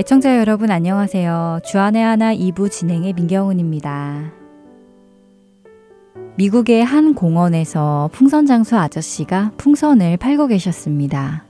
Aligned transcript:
애청자 0.00 0.38
여러분 0.38 0.70
안녕하세요. 0.70 1.60
주안의 1.62 2.02
하나 2.02 2.34
2부 2.34 2.70
진행의 2.70 3.12
민경훈입니다. 3.12 4.32
미국의 6.38 6.82
한 6.82 7.14
공원에서 7.14 8.08
풍선 8.10 8.46
장수 8.46 8.78
아저씨가 8.78 9.52
풍선을 9.58 10.16
팔고 10.16 10.46
계셨습니다. 10.46 11.44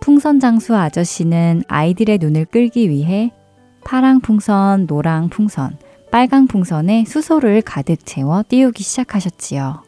풍선 0.00 0.40
장수 0.40 0.74
아저씨는 0.74 1.64
아이들의 1.68 2.16
눈을 2.16 2.46
끌기 2.46 2.88
위해 2.88 3.30
파랑 3.84 4.20
풍선, 4.20 4.86
노랑 4.86 5.28
풍선, 5.28 5.76
빨강 6.10 6.46
풍선에 6.46 7.04
수소를 7.06 7.60
가득 7.60 8.06
채워 8.06 8.42
띄우기 8.48 8.82
시작하셨지요. 8.82 9.82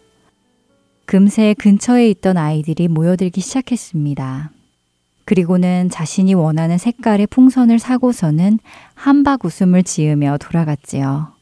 금세 1.06 1.54
근처에 1.54 2.10
있던 2.10 2.36
아이들이 2.36 2.86
모여들기 2.86 3.40
시작했습니다. 3.40 4.50
그리고는 5.24 5.88
자신이 5.90 6.34
원하는 6.34 6.78
색깔의 6.78 7.28
풍선을 7.28 7.78
사고서는 7.78 8.58
한박 8.94 9.44
웃음을 9.44 9.82
지으며 9.82 10.36
돌아갔지요. 10.38 11.32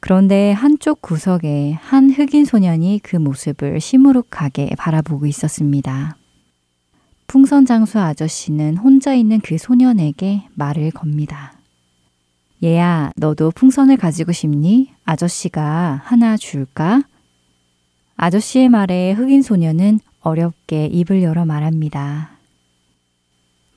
그런데 0.00 0.52
한쪽 0.52 1.02
구석에 1.02 1.72
한 1.80 2.10
흑인 2.10 2.44
소년이 2.44 3.00
그 3.02 3.16
모습을 3.16 3.80
시무룩하게 3.80 4.70
바라보고 4.78 5.26
있었습니다. 5.26 6.16
풍선 7.26 7.66
장수 7.66 8.00
아저씨는 8.00 8.76
혼자 8.76 9.14
있는 9.14 9.40
그 9.40 9.58
소년에게 9.58 10.48
말을 10.54 10.90
겁니다. 10.90 11.52
얘야, 12.62 13.12
너도 13.16 13.50
풍선을 13.52 13.96
가지고 13.96 14.32
싶니? 14.32 14.90
아저씨가 15.04 16.02
하나 16.04 16.36
줄까? 16.36 17.02
아저씨의 18.16 18.68
말에 18.68 19.12
흑인 19.12 19.42
소년은 19.42 20.00
어렵게 20.20 20.86
입을 20.86 21.22
열어 21.22 21.44
말합니다. 21.44 22.29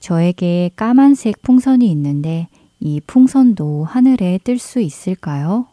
저에게 0.03 0.69
까만색 0.75 1.41
풍선이 1.43 1.89
있는데 1.91 2.49
이 2.81 2.99
풍선도 3.07 3.85
하늘에 3.85 4.37
뜰 4.43 4.59
수 4.59 4.81
있을까요? 4.81 5.67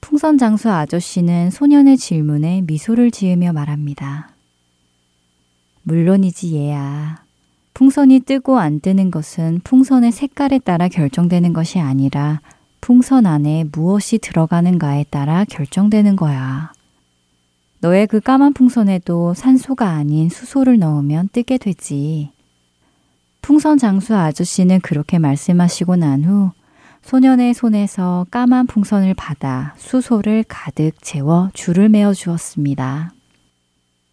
풍선 0.00 0.38
장수 0.38 0.70
아저씨는 0.70 1.50
소년의 1.50 1.96
질문에 1.96 2.62
미소를 2.68 3.10
지으며 3.10 3.52
말합니다. 3.52 4.36
물론이지 5.82 6.54
얘야. 6.54 7.24
풍선이 7.74 8.20
뜨고 8.20 8.60
안 8.60 8.78
뜨는 8.78 9.10
것은 9.10 9.62
풍선의 9.64 10.12
색깔에 10.12 10.60
따라 10.60 10.86
결정되는 10.86 11.52
것이 11.52 11.80
아니라 11.80 12.40
풍선 12.80 13.26
안에 13.26 13.64
무엇이 13.72 14.18
들어가는가에 14.18 15.06
따라 15.10 15.44
결정되는 15.44 16.14
거야. 16.14 16.72
너의 17.80 18.06
그 18.06 18.20
까만 18.20 18.52
풍선에도 18.52 19.34
산소가 19.34 19.88
아닌 19.88 20.28
수소를 20.28 20.78
넣으면 20.78 21.30
뜨게 21.32 21.58
되지. 21.58 22.30
풍선 23.42 23.78
장수 23.78 24.14
아저씨는 24.14 24.80
그렇게 24.80 25.18
말씀하시고 25.18 25.96
난 25.96 26.24
후 26.24 26.50
소년의 27.02 27.54
손에서 27.54 28.26
까만 28.30 28.66
풍선을 28.66 29.14
받아 29.14 29.74
수소를 29.78 30.44
가득 30.46 30.92
채워 31.02 31.50
줄을 31.54 31.88
메어 31.88 32.12
주었습니다. 32.12 33.12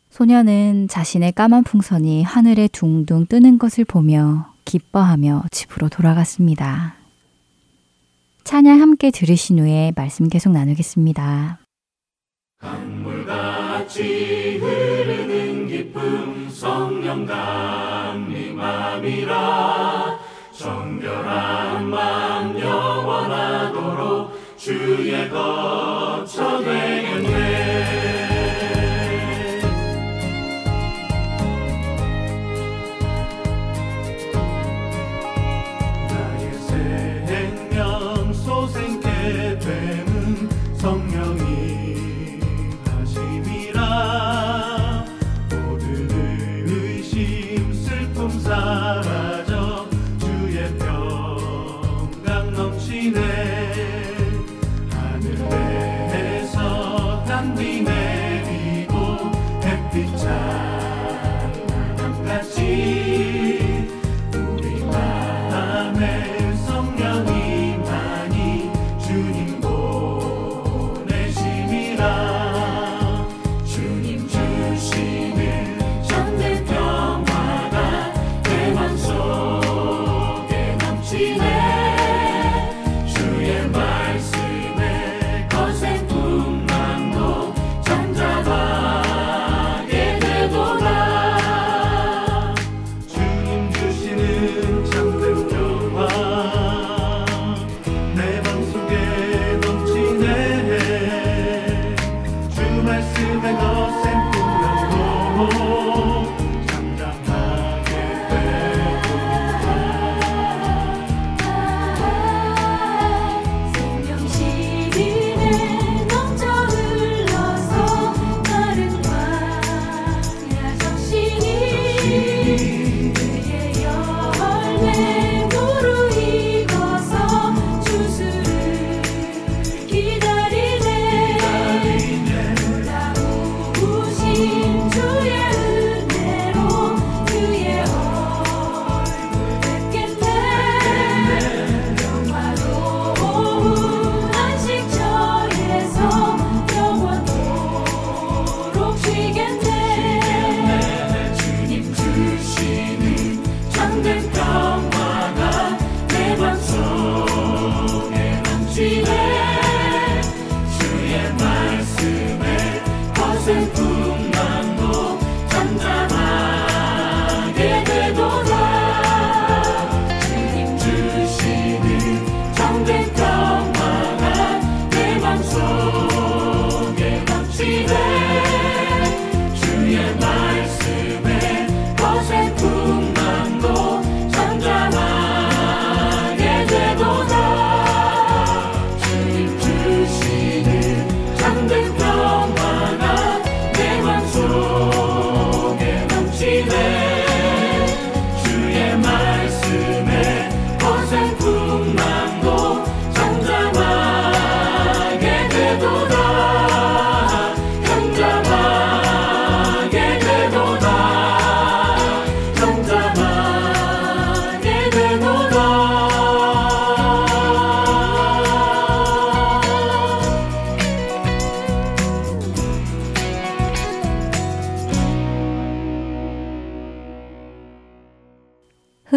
소년은 0.10 0.88
자신의 0.88 1.34
까만 1.34 1.64
풍선이 1.64 2.24
하늘에 2.24 2.68
둥둥 2.68 3.28
뜨는 3.28 3.60
것을 3.60 3.86
보며 3.86 4.54
기뻐하며 4.66 5.44
집으로 5.52 5.90
돌아갔습니다. 5.90 6.96
찬양 8.44 8.82
함께 8.82 9.12
들으신 9.12 9.60
후에 9.60 9.92
말씀 9.96 10.28
계속 10.30 10.54
나누겠습니다. 10.54 11.60
강물같이 12.60 14.58
흐르는 14.58 15.68
기쁨 15.68 16.50
성령 16.50 17.26
강 17.26 17.87
림함이라 18.98 20.20
정결한 20.52 21.88
맘 21.88 22.60
영원하도록 22.60 24.32
주의 24.58 25.30
거처 25.30 26.60
되겠네 26.64 27.37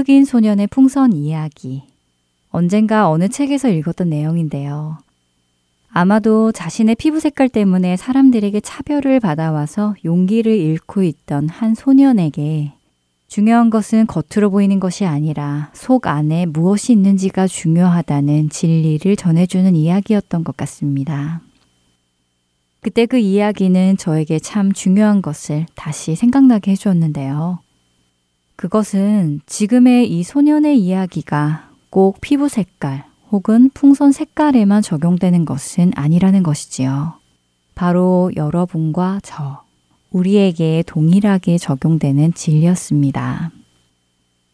흑인 0.01 0.25
소년의 0.25 0.69
풍선 0.69 1.13
이야기. 1.13 1.83
언젠가 2.49 3.11
어느 3.11 3.29
책에서 3.29 3.69
읽었던 3.69 4.09
내용인데요. 4.09 4.97
아마도 5.91 6.53
자신의 6.53 6.95
피부 6.95 7.21
색깔 7.21 7.51
때문에 7.51 7.99
사람들에게 7.99 8.61
차별을 8.61 9.21
받아와서 9.21 9.95
용기를 10.07 10.57
잃고 10.57 11.03
있던 11.03 11.51
한 11.51 11.75
소년에게 11.75 12.73
중요한 13.29 13.69
것은 13.69 14.07
겉으로 14.07 14.51
보이는 14.51 14.81
것이 14.81 15.05
아니라 15.05 15.71
속 15.75 16.07
안에 16.07 16.47
무엇이 16.47 16.93
있는지가 16.93 17.47
중요하다는 17.47 18.49
진리를 18.49 19.15
전해주는 19.17 19.77
이야기였던 19.77 20.45
것 20.45 20.57
같습니다. 20.57 21.43
그때 22.81 23.05
그 23.05 23.19
이야기는 23.19 23.99
저에게 23.99 24.39
참 24.39 24.73
중요한 24.73 25.21
것을 25.21 25.67
다시 25.75 26.15
생각나게 26.15 26.71
해주었는데요. 26.71 27.59
그것은 28.61 29.41
지금의 29.47 30.13
이 30.13 30.23
소년의 30.23 30.79
이야기가 30.79 31.71
꼭 31.89 32.21
피부 32.21 32.51
색깔 32.51 33.07
혹은 33.31 33.71
풍선 33.73 34.13
색깔에만 34.13 34.83
적용되는 34.83 35.47
것은 35.47 35.93
아니라는 35.97 36.43
것이지요. 36.43 37.15
바로 37.75 38.31
여러분과 38.37 39.21
저, 39.23 39.63
우리에게 40.11 40.85
동일하게 40.87 41.57
적용되는 41.57 42.35
진리였습니다. 42.35 43.51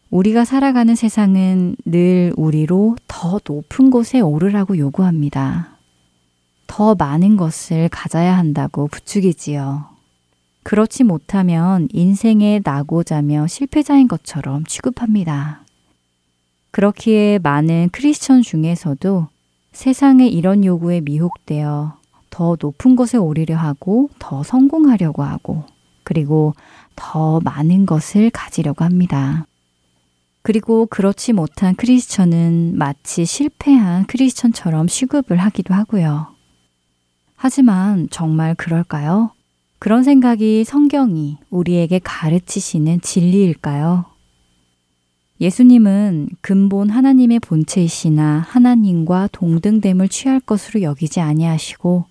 우리가 0.09 0.45
살아가는 0.45 0.95
세상은 0.95 1.75
늘 1.83 2.31
우리로 2.37 2.95
더 3.09 3.41
높은 3.45 3.89
곳에 3.89 4.21
오르라고 4.21 4.77
요구합니다. 4.77 5.75
더 6.65 6.95
많은 6.95 7.35
것을 7.35 7.89
가져야 7.89 8.37
한다고 8.37 8.87
부추기지요. 8.87 9.96
그렇지 10.67 11.05
못하면 11.05 11.87
인생에 11.93 12.59
나고자며 12.61 13.47
실패자인 13.47 14.09
것처럼 14.09 14.65
취급합니다. 14.65 15.61
그렇기에 16.71 17.39
많은 17.39 17.87
크리스천 17.93 18.41
중에서도 18.41 19.29
세상의 19.71 20.29
이런 20.33 20.65
요구에 20.65 20.99
미혹되어 20.99 21.97
더 22.29 22.57
높은 22.59 22.97
곳에 22.97 23.17
오르려 23.17 23.55
하고 23.55 24.09
더 24.19 24.43
성공하려고 24.43 25.23
하고 25.23 25.63
그리고 26.03 26.53
더 26.97 27.39
많은 27.39 27.85
것을 27.85 28.29
가지려고 28.29 28.83
합니다. 28.83 29.45
그리고 30.41 30.85
그렇지 30.87 31.31
못한 31.31 31.75
크리스천은 31.75 32.77
마치 32.77 33.23
실패한 33.23 34.05
크리스천처럼 34.07 34.87
취급을 34.87 35.37
하기도 35.37 35.73
하고요. 35.73 36.27
하지만 37.37 38.09
정말 38.11 38.53
그럴까요? 38.53 39.31
그런 39.79 40.03
생각이 40.03 40.63
성경이 40.63 41.37
우리에게 41.49 41.99
가르치시는 42.03 43.01
진리일까요? 43.01 44.05
예수님은 45.39 46.29
근본 46.41 46.89
하나님의 46.89 47.39
본체이시나 47.39 48.43
하나님과 48.47 49.29
동등됨을 49.31 50.09
취할 50.09 50.39
것으로 50.39 50.81
여기지 50.81 51.19
아니하시고 51.19 52.05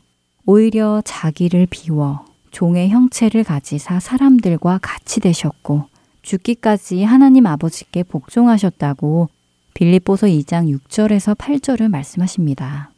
오히려 0.47 1.03
자기를 1.05 1.67
비워 1.69 2.25
종의 2.53 2.91
형체를 2.91 3.43
가지사 3.43 3.99
사람들과 3.99 4.79
같이 4.81 5.19
되셨고 5.21 5.87
죽기까지 6.23 7.03
하나님 7.03 7.47
아버지께 7.47 8.05
복종하셨다고 8.05 9.29
빌립보서 9.75 10.29
2장 10.29 10.73
6절에서 10.73 11.37
8절을 11.37 11.89
말씀하십니다. 11.89 12.91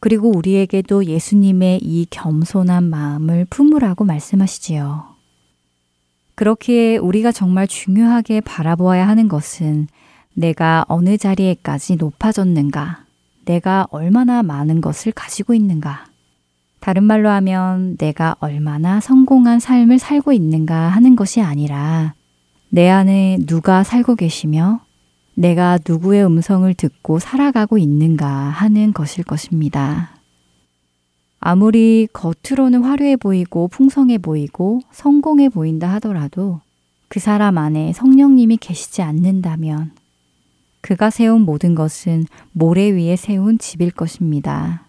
그리고 0.00 0.30
우리에게도 0.30 1.06
예수님의 1.06 1.80
이 1.82 2.06
겸손한 2.10 2.84
마음을 2.84 3.46
품으라고 3.48 4.04
말씀하시지요. 4.04 5.16
그렇기에 6.34 6.98
우리가 6.98 7.32
정말 7.32 7.66
중요하게 7.66 8.42
바라보아야 8.42 9.08
하는 9.08 9.26
것은 9.28 9.88
내가 10.34 10.84
어느 10.88 11.16
자리에까지 11.16 11.96
높아졌는가, 11.96 13.04
내가 13.46 13.86
얼마나 13.90 14.42
많은 14.42 14.82
것을 14.82 15.12
가지고 15.12 15.54
있는가, 15.54 16.04
다른 16.78 17.02
말로 17.04 17.30
하면 17.30 17.96
내가 17.96 18.36
얼마나 18.38 19.00
성공한 19.00 19.58
삶을 19.58 19.98
살고 19.98 20.32
있는가 20.32 20.88
하는 20.88 21.16
것이 21.16 21.40
아니라 21.40 22.14
내 22.68 22.88
안에 22.88 23.38
누가 23.46 23.82
살고 23.82 24.14
계시며 24.14 24.85
내가 25.38 25.78
누구의 25.86 26.24
음성을 26.24 26.72
듣고 26.72 27.18
살아가고 27.18 27.76
있는가 27.76 28.26
하는 28.26 28.94
것일 28.94 29.24
것입니다. 29.24 30.16
아무리 31.40 32.08
겉으로는 32.12 32.82
화려해 32.82 33.16
보이고 33.16 33.68
풍성해 33.68 34.16
보이고 34.16 34.80
성공해 34.90 35.50
보인다 35.50 35.92
하더라도 35.94 36.60
그 37.08 37.20
사람 37.20 37.58
안에 37.58 37.92
성령님이 37.92 38.56
계시지 38.56 39.02
않는다면 39.02 39.92
그가 40.80 41.10
세운 41.10 41.42
모든 41.42 41.74
것은 41.74 42.24
모래 42.52 42.90
위에 42.90 43.16
세운 43.16 43.58
집일 43.58 43.90
것입니다. 43.90 44.88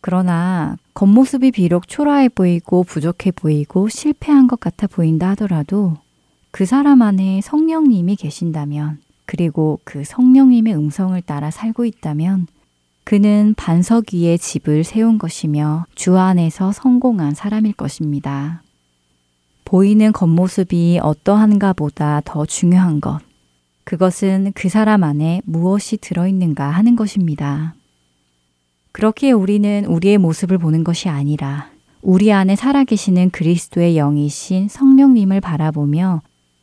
그러나 0.00 0.76
겉모습이 0.94 1.52
비록 1.52 1.86
초라해 1.86 2.28
보이고 2.30 2.82
부족해 2.82 3.30
보이고 3.30 3.88
실패한 3.88 4.48
것 4.48 4.58
같아 4.58 4.88
보인다 4.88 5.30
하더라도 5.30 5.94
그 6.50 6.66
사람 6.66 7.00
안에 7.00 7.40
성령님이 7.42 8.16
계신다면 8.16 8.98
그리고 9.32 9.80
그 9.84 10.04
성령님의 10.04 10.76
음성을 10.76 11.18
따라 11.22 11.50
살고 11.50 11.86
있다면 11.86 12.48
그는 13.02 13.54
반석 13.56 14.12
위에 14.12 14.36
집을 14.36 14.84
세운 14.84 15.16
것이며 15.16 15.86
주 15.94 16.18
안에서 16.18 16.70
성공한 16.70 17.32
사람일 17.32 17.72
것입니다. 17.72 18.62
보이는 19.64 20.12
겉모습이 20.12 20.98
어떠한가 21.02 21.72
보다 21.72 22.20
더 22.26 22.44
중요한 22.44 23.00
것. 23.00 23.20
그것은 23.84 24.52
그 24.54 24.68
사람 24.68 25.02
안에 25.02 25.40
무엇이 25.46 25.96
들어있는가 25.96 26.68
하는 26.68 26.94
것입니다. 26.94 27.74
그렇기에 28.92 29.30
우리는 29.30 29.86
우리의 29.86 30.18
모습을 30.18 30.58
보는 30.58 30.84
것이 30.84 31.08
아니라 31.08 31.70
우리 32.02 32.34
안에 32.34 32.54
살아계시는 32.54 33.30
그리스도의 33.30 33.94
영이신 33.94 34.68
성령님을 34.68 35.40
바라보며 35.40 36.20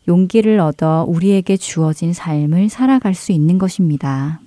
용기를 0.10 0.60
얻어 0.60 1.06
우리에게 1.08 1.56
주어진 1.56 2.14
삶을 2.14 2.70
살아갈 2.70 3.14
수 3.14 3.32
있는 3.32 3.60
것입니다. 3.60 4.42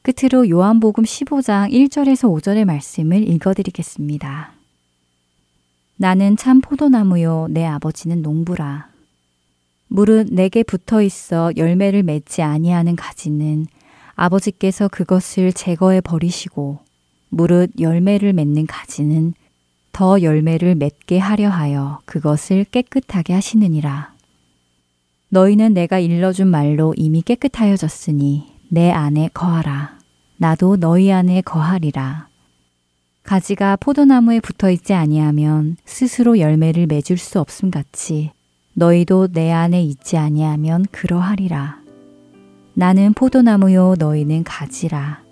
끝으로 0.00 0.48
요한복음 0.48 1.04
15장 1.04 1.70
1절에서 1.70 2.34
5절의 2.34 2.64
말씀을 2.64 3.28
읽어드리겠습니다. 3.28 4.52
나는 5.96 6.38
참 6.38 6.62
포도나무요, 6.62 7.48
내 7.50 7.66
아버지는 7.66 8.22
농부라. 8.22 8.88
무릇 9.88 10.28
내게 10.32 10.62
붙어 10.62 11.02
있어 11.02 11.52
열매를 11.54 12.02
맺지 12.02 12.40
아니하는 12.40 12.96
가지는 12.96 13.66
아버지께서 14.14 14.88
그것을 14.88 15.52
제거해 15.52 16.00
버리시고, 16.00 16.78
무릇 17.28 17.70
열매를 17.78 18.32
맺는 18.32 18.66
가지는 18.66 19.34
더 19.92 20.22
열매를 20.22 20.76
맺게 20.76 21.18
하려 21.18 21.50
하여 21.50 22.00
그것을 22.06 22.64
깨끗하게 22.64 23.34
하시느니라. 23.34 24.11
너희는 25.34 25.72
내가 25.72 25.98
일러준 25.98 26.48
말로 26.48 26.92
이미 26.94 27.22
깨끗하여졌으니 27.22 28.52
내 28.68 28.90
안에 28.90 29.30
거하라. 29.32 29.98
나도 30.36 30.76
너희 30.76 31.10
안에 31.10 31.40
거하리라. 31.40 32.28
가지가 33.22 33.76
포도나무에 33.76 34.40
붙어 34.40 34.70
있지 34.70 34.92
아니하면 34.92 35.78
스스로 35.86 36.38
열매를 36.38 36.86
맺을 36.86 37.16
수 37.16 37.40
없음 37.40 37.70
같이 37.70 38.30
너희도 38.74 39.28
내 39.28 39.50
안에 39.50 39.82
있지 39.82 40.18
아니하면 40.18 40.84
그러하리라. 40.90 41.80
나는 42.74 43.14
포도나무요 43.14 43.94
너희는 43.98 44.44
가지라. 44.44 45.22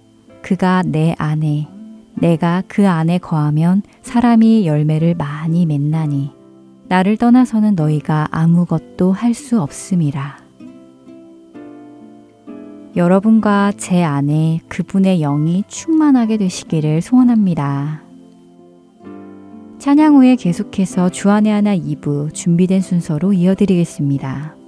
그가 0.40 0.82
내 0.86 1.14
안에 1.18 1.68
내가 2.14 2.62
그 2.68 2.88
안에 2.88 3.18
거하면 3.18 3.82
사람이 4.00 4.66
열매를 4.66 5.14
많이 5.14 5.66
맺나니 5.66 6.39
나를 6.90 7.16
떠나서는 7.16 7.76
너희가 7.76 8.26
아무것도 8.32 9.12
할 9.12 9.32
수 9.32 9.62
없음이라. 9.62 10.38
여러분과 12.96 13.72
제 13.76 14.02
안에 14.02 14.58
그분의 14.66 15.20
영이 15.20 15.62
충만하게 15.68 16.36
되시기를 16.38 17.00
소원합니다. 17.00 18.02
찬양 19.78 20.16
후에 20.16 20.34
계속해서 20.34 21.10
주안의 21.10 21.52
하나 21.52 21.76
2부 21.76 22.34
준비된 22.34 22.80
순서로 22.80 23.34
이어드리겠습니다. 23.34 24.59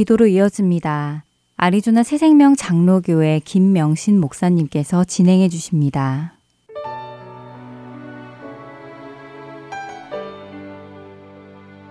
기도로 0.00 0.28
이어집니다. 0.28 1.24
아리조나 1.58 2.04
새생명 2.04 2.56
장로교회 2.56 3.42
김명신 3.44 4.18
목사님께서 4.18 5.04
진행해 5.04 5.50
주십니다. 5.50 6.32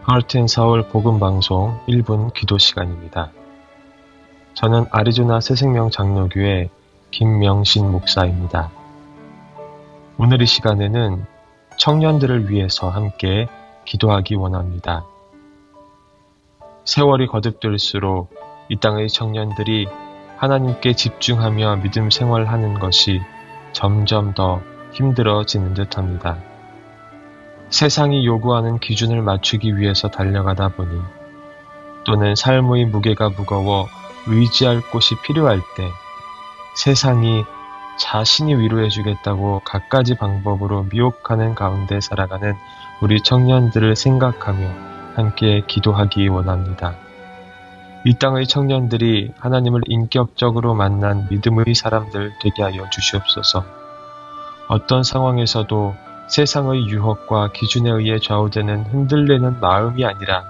하트인 0.02 0.48
서울 0.48 0.88
복음 0.88 1.20
방송 1.20 1.78
1분 1.88 2.34
기도 2.34 2.58
시간입니다. 2.58 3.32
저는 4.56 4.86
아리조나 4.90 5.40
새생명 5.40 5.92
장로교회 5.92 6.70
김명신 7.12 7.92
목사입니다. 7.92 8.72
오늘 10.18 10.42
이 10.42 10.48
시간에는 10.48 11.28
청년들을 11.78 12.50
위해서 12.50 12.90
함께 12.90 13.48
기도하기 13.86 14.34
원합니다. 14.34 15.06
세월이 16.86 17.28
거듭될수록 17.28 18.34
이 18.70 18.78
땅의 18.78 19.10
청년들이 19.10 19.88
하나님께 20.38 20.94
집중하며 20.94 21.78
믿음 21.78 22.10
생활하는 22.10 22.80
것이 22.80 23.22
점점 23.74 24.34
더 24.34 24.62
힘들어지는 24.94 25.74
듯 25.74 25.98
합니다. 25.98 26.38
세상이 27.70 28.26
요구하는 28.26 28.80
기준을 28.80 29.22
맞추기 29.22 29.78
위해서 29.78 30.08
달려가다 30.08 30.70
보니 30.70 31.00
또는 32.06 32.36
삶의 32.36 32.86
무게가 32.86 33.30
무거워 33.30 33.88
의지할 34.28 34.82
곳이 34.92 35.16
필요할 35.22 35.60
때 35.76 35.88
세상이 36.76 37.44
자신이 38.00 38.56
위로해주겠다고 38.56 39.62
갖가지 39.66 40.16
방법으로 40.16 40.88
미혹하는 40.92 41.54
가운데 41.54 42.00
살아가는 42.00 42.56
우리 43.02 43.22
청년들을 43.22 43.96
생각하며 43.96 44.89
함께 45.20 45.62
기도하기 45.68 46.28
원합니다. 46.30 46.96
이 48.06 48.14
땅의 48.14 48.48
청년들이 48.48 49.34
하나님을 49.38 49.82
인격적으로 49.88 50.74
만난 50.74 51.28
믿음의 51.30 51.76
사람들 51.76 52.32
되게 52.42 52.64
하여 52.64 52.90
주시옵소서. 52.90 53.66
어떤 54.70 55.04
상황에서도 55.04 55.96
세상의 56.30 56.88
유혹과 56.88 57.52
기준에 57.52 57.90
의해 57.90 58.20
좌우되는 58.20 58.86
흔들리는 58.86 59.60
마음이 59.60 60.06
아니라 60.06 60.46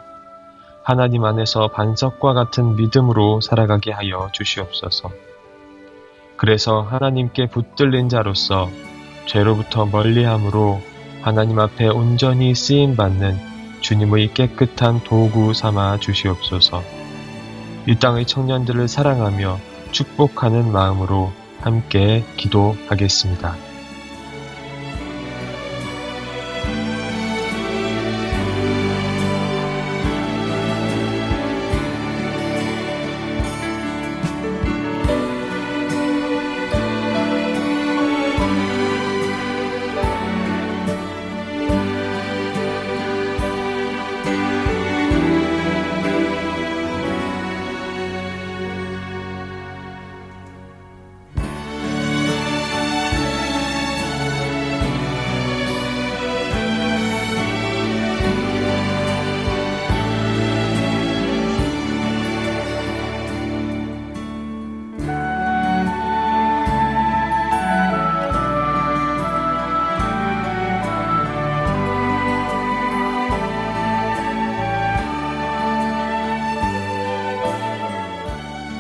하나님 0.84 1.24
안에서 1.24 1.70
반석과 1.70 2.34
같은 2.34 2.76
믿음으로 2.76 3.42
살아가게 3.42 3.92
하여 3.92 4.30
주시옵소서. 4.32 5.10
그래서 6.36 6.82
하나님께 6.82 7.48
붙들린 7.48 8.10
자로서 8.10 8.70
죄로부터 9.26 9.86
멀리함으로 9.86 10.82
하나님 11.22 11.60
앞에 11.60 11.88
온전히 11.88 12.56
쓰임 12.56 12.96
받는 12.96 13.59
주님의 13.82 14.34
깨끗한 14.34 15.02
도구 15.04 15.54
삼아 15.54 16.00
주시옵소서. 16.00 16.84
이 17.88 17.96
땅의 17.96 18.26
청년들을 18.26 18.88
사랑하며 18.88 19.60
축복하는 19.92 20.72
마음으로 20.72 21.32
함께 21.62 22.24
기도하겠습니다. 22.38 23.69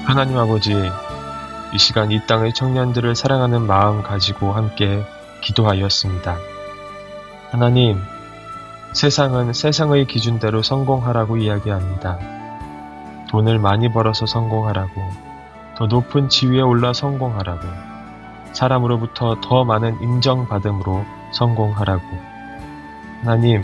하나님 0.10 0.40
아버지, 0.40 0.74
이 0.74 1.78
시간 1.78 2.10
이 2.10 2.26
땅의 2.26 2.54
청년들을 2.54 3.14
사랑하는 3.14 3.68
마음 3.68 4.02
가지고 4.02 4.54
함께 4.54 5.06
기도하였습니다. 5.42 6.36
하나님, 7.52 8.02
세상은 8.92 9.54
세상의 9.54 10.08
기준대로 10.08 10.64
성공하라고 10.64 11.38
이야기합니다. 11.38 12.18
돈을 13.30 13.60
많이 13.60 13.94
벌어서 13.94 14.26
성공하라고, 14.26 15.00
더 15.78 15.86
높은 15.86 16.28
지위에 16.28 16.62
올라 16.62 16.92
성공하라고, 16.92 17.68
사람으로부터 18.54 19.40
더 19.42 19.64
많은 19.64 20.02
인정받음으로 20.02 21.06
성공하라고. 21.34 22.08
하나님, 23.22 23.64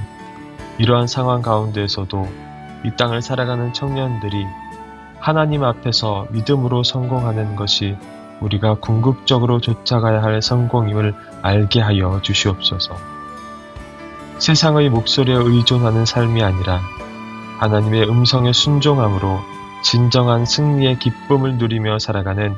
이러한 0.78 1.08
상황 1.08 1.42
가운데에서도 1.42 2.28
이 2.84 2.92
땅을 2.96 3.24
살아가는 3.24 3.74
청년들이 3.74 4.46
하나님 5.20 5.64
앞에서 5.64 6.28
믿음으로 6.32 6.84
성공하는 6.84 7.56
것이 7.56 7.98
우리가 8.42 8.76
궁극적으로 8.76 9.60
쫓아가야 9.62 10.22
할 10.22 10.42
성공임을 10.42 11.16
알게 11.42 11.82
하여 11.82 12.22
주시옵소서. 12.22 12.96
세상의 14.38 14.90
목소리에 14.90 15.36
의존하는 15.36 16.06
삶이 16.06 16.44
아니라 16.44 16.82
하나님의 17.60 18.10
음성에 18.10 18.52
순종함으로 18.52 19.40
진정한 19.82 20.46
승리의 20.46 21.00
기쁨을 21.00 21.58
누리며 21.58 22.00
살아가는 22.00 22.56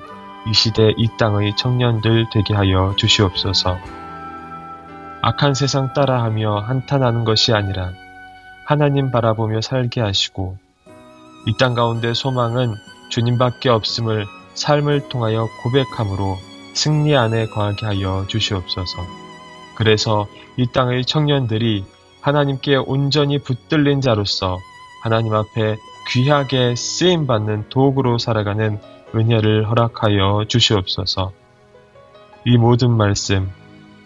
이 0.48 0.54
시대 0.54 0.94
이 0.98 1.08
땅의 1.20 1.56
청년들 1.56 2.28
되게 2.32 2.54
하여 2.54 2.94
주시옵소서. 2.98 3.78
악한 5.22 5.54
세상 5.54 5.94
따라하며 5.94 6.62
한탄하는 6.62 7.26
것이 7.26 7.54
아니라 7.54 7.92
하나님 8.66 9.12
바라보며 9.12 9.62
살게 9.62 10.02
하시고 10.02 10.58
이 11.48 11.54
땅 11.58 11.74
가운데 11.74 12.14
소망은 12.14 12.76
주님밖에 13.10 13.70
없음을 13.70 14.26
삶을 14.54 15.08
통하여 15.08 15.48
고백함으로 15.64 16.38
승리 16.74 17.16
안에 17.16 17.48
거하게 17.48 17.86
하여 17.86 18.26
주시옵소서. 18.28 18.98
그래서 19.76 20.28
이 20.58 20.68
땅의 20.74 21.06
청년들이 21.06 21.86
하나님께 22.22 22.76
온전히 22.76 23.40
붙들린 23.40 24.02
자로서 24.02 24.58
하나님 25.04 25.34
앞에 25.34 25.78
귀하게 26.10 26.76
쓰임 26.76 27.28
받는 27.28 27.70
도구로 27.70 28.18
살아가는 28.18 28.80
은혜를 29.16 29.70
허락하여 29.70 30.46
주시옵소서. 30.48 31.32
이 32.46 32.58
모든 32.58 32.92
말씀 32.92 33.50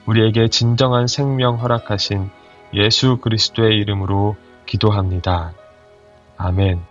우리에게 0.05 0.49
진정한 0.49 1.07
생명 1.07 1.59
허락하신 1.59 2.29
예수 2.73 3.17
그리스도의 3.17 3.77
이름으로 3.77 4.35
기도합니다. 4.65 5.53
아멘. 6.37 6.90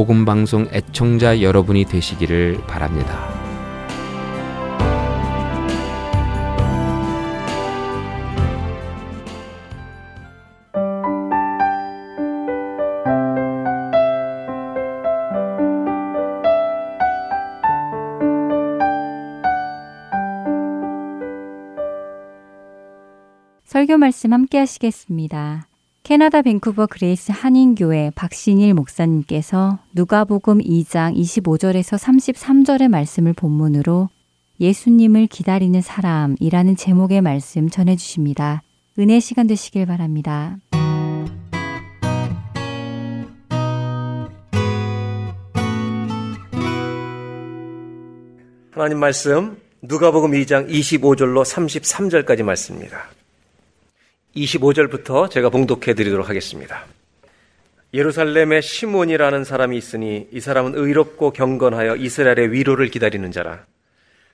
복음 0.00 0.24
방송 0.24 0.66
애청자 0.72 1.42
여러분이 1.42 1.84
되시기를 1.84 2.62
바랍니다. 2.66 3.28
설교 23.66 23.98
말씀 23.98 24.32
함께 24.32 24.56
하시겠습니다. 24.56 25.69
캐나다 26.02 26.42
밴쿠버 26.42 26.86
그레이스 26.86 27.30
한인교회 27.30 28.10
박신일 28.14 28.74
목사님께서 28.74 29.78
누가복음 29.94 30.58
2장 30.58 31.16
25절에서 31.16 31.98
33절의 31.98 32.88
말씀을 32.88 33.32
본문으로 33.32 34.08
예수님을 34.60 35.26
기다리는 35.28 35.80
사람이라는 35.80 36.76
제목의 36.76 37.20
말씀 37.20 37.68
전해 37.68 37.96
주십니다. 37.96 38.62
은혜 38.98 39.20
시간 39.20 39.46
되시길 39.46 39.86
바랍니다. 39.86 40.58
하나님 48.72 48.98
말씀 48.98 49.58
누가복음 49.82 50.32
2장 50.32 50.68
25절로 50.68 51.44
33절까지 51.44 52.42
말씀입니다. 52.42 53.19
25절부터 54.36 55.30
제가 55.30 55.50
봉독해 55.50 55.94
드리도록 55.94 56.28
하겠습니다. 56.28 56.84
예루살렘에 57.92 58.60
시몬이라는 58.60 59.44
사람이 59.44 59.76
있으니 59.76 60.28
이 60.30 60.40
사람은 60.40 60.74
의롭고 60.76 61.32
경건하여 61.32 61.96
이스라엘의 61.96 62.52
위로를 62.52 62.88
기다리는 62.88 63.30
자라. 63.32 63.64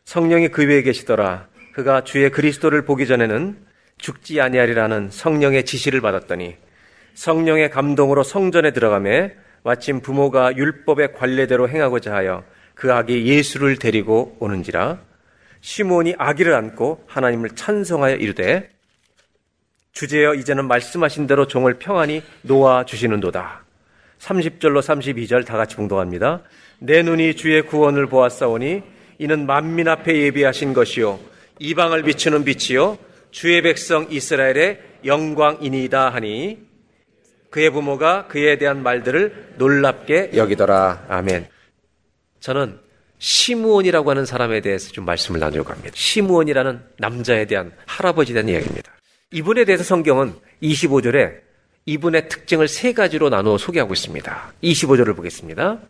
성령이 0.04 0.48
그 0.48 0.66
위에 0.66 0.82
계시더라. 0.82 1.48
그가 1.72 2.04
주의 2.04 2.30
그리스도를 2.30 2.84
보기 2.84 3.06
전에는 3.06 3.56
죽지 3.98 4.40
아니하리라는 4.40 5.10
성령의 5.10 5.64
지시를 5.64 6.00
받았더니 6.00 6.56
성령의 7.14 7.70
감동으로 7.70 8.22
성전에 8.22 8.72
들어가매 8.72 9.34
마침 9.62 10.00
부모가 10.00 10.56
율법의 10.56 11.14
관례대로 11.14 11.68
행하고자 11.68 12.14
하여 12.14 12.44
그 12.74 12.92
아기 12.92 13.26
예수를 13.26 13.78
데리고 13.78 14.36
오는지라 14.38 15.00
시몬이 15.62 16.14
아기를 16.18 16.54
안고 16.54 17.04
하나님을 17.06 17.50
찬송하여 17.50 18.16
이르되 18.16 18.75
주제여 19.96 20.34
이제는 20.34 20.68
말씀하신 20.68 21.26
대로 21.26 21.46
종을 21.46 21.78
평안히 21.78 22.22
놓아 22.42 22.84
주시는도다. 22.84 23.64
30절로 24.18 24.80
32절 24.80 25.46
다 25.46 25.56
같이 25.56 25.74
봉독합니다. 25.76 26.42
내 26.80 27.02
눈이 27.02 27.34
주의 27.34 27.62
구원을 27.62 28.06
보았사오니 28.06 28.82
이는 29.18 29.46
만민 29.46 29.88
앞에 29.88 30.14
예비하신 30.14 30.74
것이요 30.74 31.18
이방을 31.60 32.02
비추는 32.02 32.44
빛이요 32.44 32.98
주의 33.30 33.62
백성 33.62 34.08
이스라엘의 34.10 34.80
영광이니이다 35.06 36.10
하니 36.10 36.58
그의 37.48 37.70
부모가 37.70 38.26
그에 38.26 38.58
대한 38.58 38.82
말들을 38.82 39.54
놀랍게 39.56 40.32
여기더라. 40.34 41.06
아멘. 41.08 41.48
저는 42.40 42.78
시무원이라고 43.18 44.10
하는 44.10 44.26
사람에 44.26 44.60
대해서 44.60 44.92
좀 44.92 45.06
말씀을 45.06 45.40
나누려고 45.40 45.72
합니다. 45.72 45.92
시무원이라는 45.94 46.82
남자에 46.98 47.46
대한 47.46 47.72
할아버지에 47.86 48.34
대한 48.34 48.50
이야기입니다. 48.50 48.92
이분에 49.32 49.64
대해서 49.64 49.82
성경은 49.82 50.34
25절에 50.62 51.40
이분의 51.84 52.28
특징을 52.28 52.68
세 52.68 52.92
가지로 52.92 53.28
나누어 53.28 53.58
소개하고 53.58 53.92
있습니다. 53.92 54.52
25절을 54.62 55.16
보겠습니다. 55.16 55.80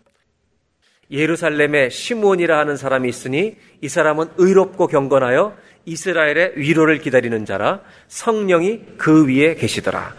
예루살렘에 1.11 1.91
시므온이라 1.91 2.59
하는 2.59 2.79
사람이 2.79 3.09
있으니 3.09 3.57
이 3.83 3.89
사람은 3.89 4.29
의롭고 4.39 4.87
경건하여 4.87 5.55
이스라엘의 5.85 6.55
위로를 6.57 6.99
기다리는 6.99 7.45
자라 7.45 7.83
성령이 8.09 8.97
그 8.97 9.27
위에 9.29 9.55
계시더라. 9.55 10.17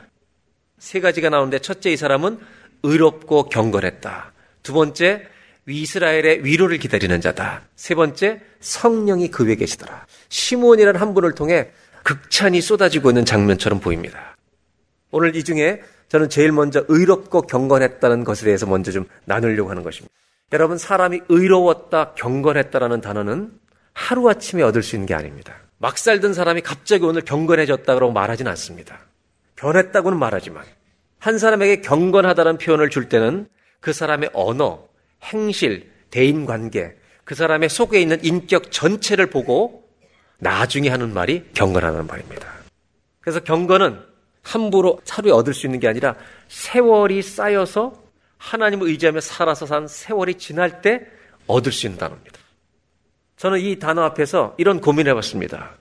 세 0.78 1.00
가지가 1.00 1.30
나오는데 1.30 1.60
첫째 1.60 1.92
이 1.92 1.98
사람은 1.98 2.38
의롭고 2.84 3.50
경건했다. 3.50 4.32
두 4.62 4.74
번째 4.74 5.28
이스라엘의 5.68 6.46
위로를 6.46 6.78
기다리는 6.78 7.20
자다. 7.20 7.64
세 7.76 7.96
번째 7.96 8.42
성령이 8.60 9.32
그 9.32 9.46
위에 9.46 9.56
계시더라. 9.56 10.06
시므온이라는 10.30 11.02
한 11.02 11.14
분을 11.14 11.34
통해 11.34 11.72
극찬이 12.08 12.62
쏟아지고 12.62 13.10
있는 13.12 13.26
장면처럼 13.26 13.82
보입니다. 13.82 14.38
오늘 15.12 15.36
이 15.36 15.44
중에 15.44 15.82
저는 16.08 16.30
제일 16.30 16.54
먼저 16.54 16.86
의롭고 16.88 17.42
경건했다는 17.42 18.24
것에 18.24 18.46
대해서 18.46 18.66
먼저 18.66 18.94
좀 18.94 19.06
나누려고 19.26 19.70
하는 19.70 19.84
것입니다. 19.84 20.14
여러분, 20.54 20.78
사람이 20.78 21.24
의로웠다, 21.28 22.14
경건했다라는 22.14 23.02
단어는 23.02 23.52
하루아침에 23.92 24.64
얻을 24.64 24.84
수 24.84 24.96
있는 24.96 25.06
게 25.06 25.16
아닙니다. 25.16 25.56
막 25.80 25.98
살던 25.98 26.34
사람이 26.34 26.62
갑자기 26.62 27.04
오늘 27.04 27.24
경건해졌다고 27.24 28.14
말하진 28.14 28.48
않습니다. 28.48 29.00
변했다고는 29.58 30.18
말하지만, 30.18 30.64
한 31.20 31.38
사람에게 31.38 31.82
경건하다는 31.82 32.58
표현을 32.60 32.90
줄 32.90 33.10
때는 33.10 33.50
그 33.82 33.92
사람의 33.92 34.30
언어, 34.32 34.88
행실, 35.24 35.92
대인 36.10 36.46
관계, 36.46 36.96
그 37.26 37.36
사람의 37.36 37.68
속에 37.68 38.00
있는 38.00 38.24
인격 38.24 38.72
전체를 38.72 39.30
보고 39.30 39.87
나중에 40.40 40.90
하는 40.90 41.14
말이 41.14 41.44
경건하는 41.54 42.08
말입니다. 42.08 42.48
그래서 43.20 43.40
경건은 43.40 44.00
함부로 44.44 45.00
하루에 45.10 45.32
얻을 45.32 45.54
수 45.54 45.68
있는 45.68 45.80
게 45.80 45.88
아니라 45.88 46.16
세월이 46.48 47.22
쌓여서 47.22 48.02
하나님을 48.38 48.88
의지하며 48.88 49.20
살아서 49.20 49.66
산 49.66 49.88
세월이 49.88 50.36
지날 50.36 50.82
때 50.82 51.02
얻을 51.48 51.72
수 51.72 51.88
있는 51.88 52.00
단어입니다. 52.00 52.38
저는 53.36 53.60
이 53.60 53.78
단어 53.78 54.04
앞에서 54.04 54.56
이런 54.58 54.80
고민을 54.80 55.12
해봤습니다. 55.12 55.72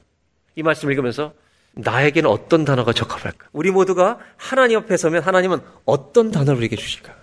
이 0.57 0.63
말씀 0.63 0.89
을 0.89 0.93
읽으면서 0.93 1.33
나에게는 1.75 2.29
어떤 2.29 2.65
단어가 2.65 2.93
적합할까? 2.93 3.49
우리 3.53 3.71
모두가 3.71 4.19
하나님 4.37 4.79
앞에 4.79 4.97
서면 4.97 5.23
하나님은 5.23 5.61
어떤 5.85 6.31
단어를 6.31 6.57
우리에게 6.57 6.77
주실까? 6.77 7.15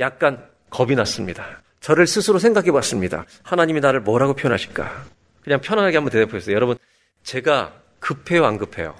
약간 0.00 0.46
겁이 0.70 0.94
났습니다. 0.94 1.62
저를 1.80 2.06
스스로 2.06 2.38
생각해 2.38 2.70
봤습니다. 2.72 3.24
하나님이 3.42 3.80
나를 3.80 4.00
뭐라고 4.00 4.34
표현하실까? 4.34 5.15
그냥 5.46 5.60
편안하게 5.60 5.96
한번 5.96 6.10
대답해 6.10 6.32
보세요. 6.32 6.56
여러분, 6.56 6.76
제가 7.22 7.72
급해요, 8.00 8.44
안 8.46 8.58
급해요? 8.58 8.96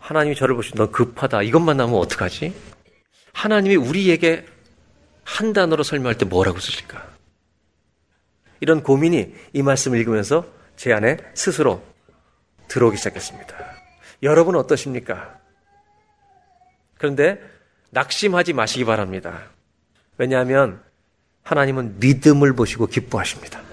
하나님이 0.00 0.34
저를 0.34 0.56
보시면 0.56 0.84
너 0.84 0.90
급하다. 0.90 1.42
이것만 1.42 1.76
나오면 1.76 1.96
어떡하지? 2.00 2.52
하나님이 3.32 3.76
우리에게 3.76 4.46
한 5.22 5.52
단어로 5.52 5.84
설명할 5.84 6.18
때 6.18 6.24
뭐라고 6.24 6.58
쓰실까? 6.58 7.06
이런 8.58 8.82
고민이 8.82 9.32
이 9.52 9.62
말씀을 9.62 10.00
읽으면서 10.00 10.44
제 10.74 10.92
안에 10.92 11.18
스스로 11.34 11.84
들어오기 12.66 12.96
시작했습니다. 12.96 13.56
여러분은 14.24 14.58
어떠십니까? 14.58 15.38
그런데 16.98 17.40
낙심하지 17.90 18.54
마시기 18.54 18.84
바랍니다. 18.84 19.50
왜냐하면 20.18 20.82
하나님은 21.44 22.00
믿음을 22.00 22.54
보시고 22.54 22.88
기뻐하십니다. 22.88 23.65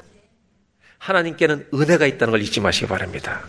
하나님께는 1.03 1.67
은혜가 1.73 2.05
있다는 2.05 2.31
걸 2.31 2.41
잊지 2.41 2.61
마시기 2.61 2.87
바랍니다. 2.87 3.45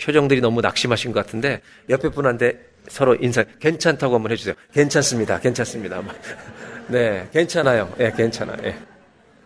표정들이 0.00 0.40
너무 0.40 0.60
낙심하신 0.60 1.12
것 1.12 1.24
같은데 1.24 1.60
옆에 1.88 2.08
분한테 2.08 2.58
서로 2.88 3.14
인사 3.16 3.44
괜찮다고 3.60 4.14
한번 4.14 4.32
해주세요. 4.32 4.54
괜찮습니다. 4.72 5.38
괜찮습니다. 5.40 6.02
네, 6.88 7.28
괜찮아요. 7.32 7.92
예, 7.98 8.04
네, 8.04 8.12
괜찮아요. 8.16 8.56
예. 8.64 8.76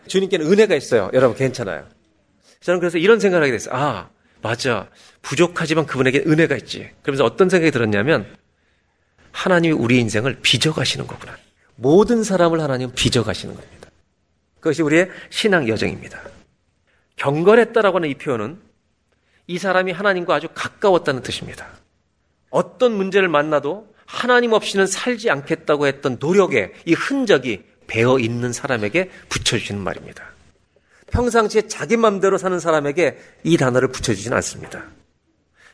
주님께는 0.06 0.46
은혜가 0.46 0.76
있어요. 0.76 1.10
여러분 1.12 1.36
괜찮아요. 1.36 1.84
저는 2.60 2.78
그래서 2.78 2.98
이런 2.98 3.18
생각을 3.18 3.42
하게 3.42 3.52
됐어요. 3.52 3.74
아, 3.74 4.10
맞아. 4.40 4.88
부족하지만 5.22 5.86
그분에게 5.86 6.24
은혜가 6.26 6.56
있지. 6.58 6.90
그러면서 7.02 7.24
어떤 7.24 7.48
생각이 7.48 7.72
들었냐면 7.72 8.26
하나님이 9.32 9.74
우리 9.74 9.98
인생을 9.98 10.38
빚어가시는 10.42 11.06
거구나. 11.06 11.36
모든 11.74 12.22
사람을 12.22 12.60
하나님은 12.60 12.94
빚어가시는 12.94 13.56
겁니다. 13.56 13.88
그것이 14.60 14.82
우리의 14.82 15.10
신앙 15.30 15.66
여정입니다. 15.66 16.20
경건했다라고 17.22 17.98
하는 17.98 18.08
이 18.08 18.14
표현은 18.14 18.58
이 19.46 19.58
사람이 19.58 19.92
하나님과 19.92 20.34
아주 20.34 20.48
가까웠다는 20.52 21.22
뜻입니다. 21.22 21.68
어떤 22.50 22.92
문제를 22.92 23.28
만나도 23.28 23.86
하나님 24.06 24.52
없이는 24.52 24.88
살지 24.88 25.30
않겠다고 25.30 25.86
했던 25.86 26.16
노력의 26.18 26.72
이 26.84 26.94
흔적이 26.94 27.62
배어 27.86 28.18
있는 28.18 28.52
사람에게 28.52 29.08
붙여주시는 29.28 29.80
말입니다. 29.80 30.32
평상시에 31.12 31.68
자기 31.68 31.96
맘대로 31.96 32.38
사는 32.38 32.58
사람에게 32.58 33.16
이 33.44 33.56
단어를 33.56 33.88
붙여주진 33.88 34.32
않습니다. 34.32 34.86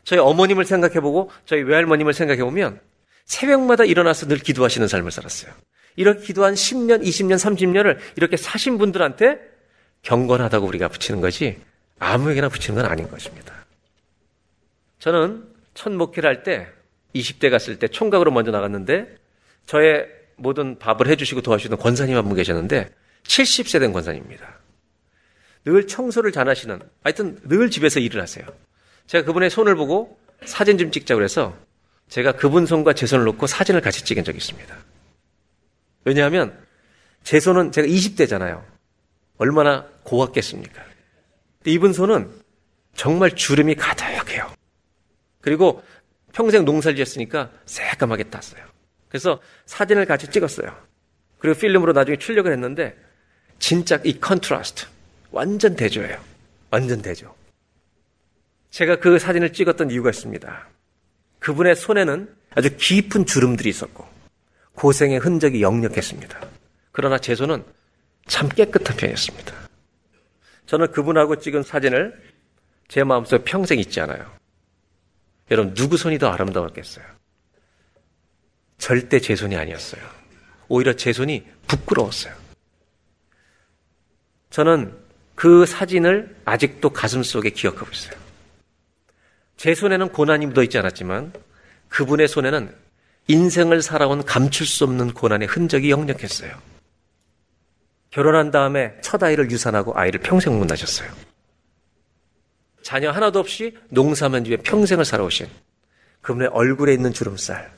저희 0.03 0.19
어머님을 0.19 0.65
생각해보고 0.65 1.31
저희 1.45 1.63
외할머님을 1.63 2.13
생각해보면 2.13 2.79
새벽마다 3.25 3.85
일어나서 3.85 4.27
늘 4.27 4.37
기도하시는 4.37 4.87
삶을 4.87 5.11
살았어요. 5.11 5.51
이렇게 5.95 6.21
기도한 6.21 6.53
10년, 6.53 7.03
20년, 7.03 7.37
30년을 7.37 7.97
이렇게 8.17 8.37
사신 8.37 8.77
분들한테 8.77 9.58
경건하다고 10.03 10.65
우리가 10.67 10.87
붙이는 10.87 11.21
거지 11.21 11.61
아무에게나 11.99 12.49
붙이는 12.49 12.81
건 12.81 12.89
아닌 12.91 13.09
것입니다. 13.09 13.53
저는 14.99 15.47
첫 15.73 15.91
목회를 15.93 16.27
할 16.29 16.43
때 16.43 16.67
20대 17.15 17.49
갔을 17.49 17.79
때 17.79 17.87
총각으로 17.87 18.31
먼저 18.31 18.51
나갔는데 18.51 19.17
저의 19.65 20.07
모든 20.35 20.77
밥을 20.79 21.07
해주시고 21.07 21.41
도와주시는 21.41 21.77
권사님 21.77 22.15
한 22.15 22.25
분 22.25 22.35
계셨는데 22.35 22.89
70세 23.23 23.79
된 23.79 23.91
권사님입니다. 23.93 24.59
늘 25.65 25.87
청소를 25.87 26.31
잘 26.31 26.47
하시는 26.47 26.79
하여튼 27.03 27.39
늘 27.43 27.69
집에서 27.69 27.99
일을 27.99 28.21
하세요. 28.21 28.45
제가 29.07 29.25
그분의 29.25 29.49
손을 29.49 29.75
보고 29.75 30.17
사진 30.45 30.77
좀 30.77 30.91
찍자고 30.91 31.21
해서 31.21 31.57
제가 32.07 32.33
그분 32.33 32.65
손과 32.65 32.93
제 32.93 33.05
손을 33.05 33.25
놓고 33.25 33.47
사진을 33.47 33.81
같이 33.81 34.03
찍은 34.05 34.23
적이 34.23 34.37
있습니다. 34.37 34.75
왜냐하면 36.05 36.57
제 37.23 37.39
손은 37.39 37.71
제가 37.71 37.87
20대잖아요. 37.87 38.63
얼마나 39.39 39.87
고왔겠습니까? 40.03 40.83
이분 41.65 41.93
손은 41.93 42.29
정말 42.93 43.35
주름이 43.35 43.75
가득해요. 43.75 44.51
그리고 45.41 45.81
평생 46.33 46.65
농사를 46.65 46.95
지었으니까 46.95 47.49
새까맣게 47.65 48.25
탔어요. 48.25 48.63
그래서 49.07 49.41
사진을 49.65 50.05
같이 50.05 50.27
찍었어요. 50.27 50.75
그리고 51.39 51.57
필름으로 51.57 51.93
나중에 51.93 52.17
출력을 52.17 52.51
했는데 52.51 52.95
진짜 53.57 53.99
이 54.03 54.19
contrast 54.19 54.85
완전 55.31 55.75
대조예요. 55.75 56.19
완전 56.69 57.01
대조. 57.01 57.33
제가 58.71 58.97
그 58.97 59.17
사진을 59.17 59.53
찍었던 59.53 59.89
이유가 59.89 60.09
있습니다. 60.09 60.67
그분의 61.39 61.75
손에는 61.77 62.35
아주 62.55 62.75
깊은 62.75 63.25
주름들이 63.25 63.69
있었고 63.69 64.05
고생의 64.73 65.19
흔적이 65.19 65.61
역력했습니다. 65.61 66.39
그러나 66.91 67.17
제 67.17 67.35
손은 67.35 67.63
참 68.29 68.47
깨끗한 68.47 68.95
편이었습니다. 68.95 69.53
저는 70.67 70.91
그분하고 70.91 71.39
찍은 71.39 71.63
사진을 71.63 72.13
제 72.87 73.03
마음속에 73.03 73.43
평생 73.43 73.79
잊지 73.79 73.99
않아요. 74.01 74.31
여러분 75.51 75.73
누구 75.73 75.97
손이 75.97 76.19
더 76.19 76.29
아름다웠겠어요? 76.29 77.05
절대 78.77 79.19
제 79.19 79.35
손이 79.35 79.57
아니었어요. 79.57 80.01
오히려 80.69 80.93
제 80.93 81.11
손이 81.11 81.45
부끄러웠어요. 81.67 82.33
저는 84.51 84.95
그 85.35 85.65
사진을 85.65 86.37
아직도 86.45 86.91
가슴 86.91 87.23
속에 87.23 87.49
기억하고 87.49 87.89
있어요. 87.91 88.17
제 89.57 89.73
손에는 89.73 90.09
고난이 90.09 90.45
묻어 90.47 90.63
있지 90.63 90.77
않았지만 90.77 91.33
그분의 91.89 92.27
손에는 92.27 92.73
인생을 93.27 93.81
살아온 93.81 94.23
감출 94.23 94.65
수 94.65 94.83
없는 94.83 95.13
고난의 95.13 95.47
흔적이 95.47 95.89
역력했어요. 95.89 96.78
결혼한 98.09 98.51
다음에 98.51 98.97
첫 99.01 99.21
아이를 99.21 99.51
유산하고 99.51 99.97
아이를 99.97 100.19
평생 100.21 100.57
못 100.57 100.65
낳으셨어요. 100.65 101.11
자녀 102.81 103.11
하나도 103.11 103.39
없이 103.39 103.77
농사만 103.89 104.43
집에 104.43 104.57
평생을 104.57 105.05
살아오신 105.05 105.47
그분의 106.21 106.49
얼굴에 106.49 106.93
있는 106.93 107.13
주름살, 107.13 107.71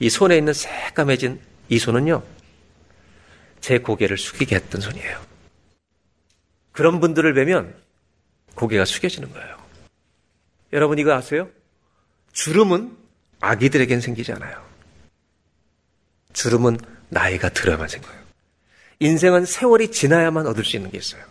이 0.00 0.10
손에 0.10 0.36
있는 0.36 0.52
새까매진 0.52 1.40
이 1.68 1.78
손은요, 1.78 2.22
제 3.60 3.78
고개를 3.78 4.18
숙이게 4.18 4.56
했던 4.56 4.80
손이에요. 4.80 5.20
그런 6.72 7.00
분들을 7.00 7.32
뵈면 7.34 7.74
고개가 8.54 8.84
숙여지는 8.84 9.32
거예요. 9.32 9.60
여러분 10.72 10.98
이거 10.98 11.12
아세요? 11.12 11.48
주름은 12.32 12.96
아기들에겐 13.40 14.00
생기지 14.00 14.32
않아요. 14.32 14.64
주름은 16.32 16.78
나이가 17.08 17.48
들어야만 17.48 17.88
생겨요. 17.88 18.19
인생은 19.00 19.46
세월이 19.46 19.90
지나야만 19.90 20.46
얻을 20.46 20.64
수 20.64 20.76
있는 20.76 20.90
게 20.90 20.98
있어요. 20.98 21.24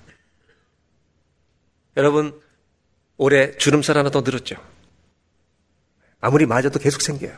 여러분, 1.98 2.40
올해 3.18 3.56
주름살 3.58 3.98
하나 3.98 4.10
더 4.10 4.22
늘었죠? 4.22 4.56
아무리 6.20 6.46
맞아도 6.46 6.80
계속 6.80 7.02
생겨요. 7.02 7.38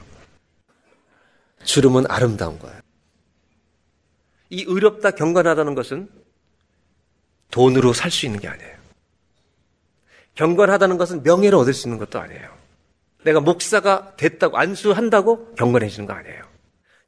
주름은 1.63 2.06
아름다운 2.10 2.58
거예요. 2.60 2.80
이 4.50 4.63
의롭다 4.67 5.12
경건하다는 5.12 5.76
것은 5.76 6.10
돈으로 7.52 7.94
살 7.94 8.10
수 8.10 8.26
있는 8.26 8.39
게 8.39 8.48
아니에요. 8.48 8.78
경건하다는 10.36 10.98
것은 10.98 11.24
명예를 11.24 11.58
얻을 11.58 11.74
수 11.74 11.88
있는 11.88 12.00
것도 12.00 12.20
아니에요. 12.20 12.58
내가 13.24 13.41
목사가 13.41 14.15
됐다고 14.15 14.58
안수한다고 14.58 15.56
경건해지는 15.56 16.08
거 16.08 16.13
아니에요. 16.13 16.44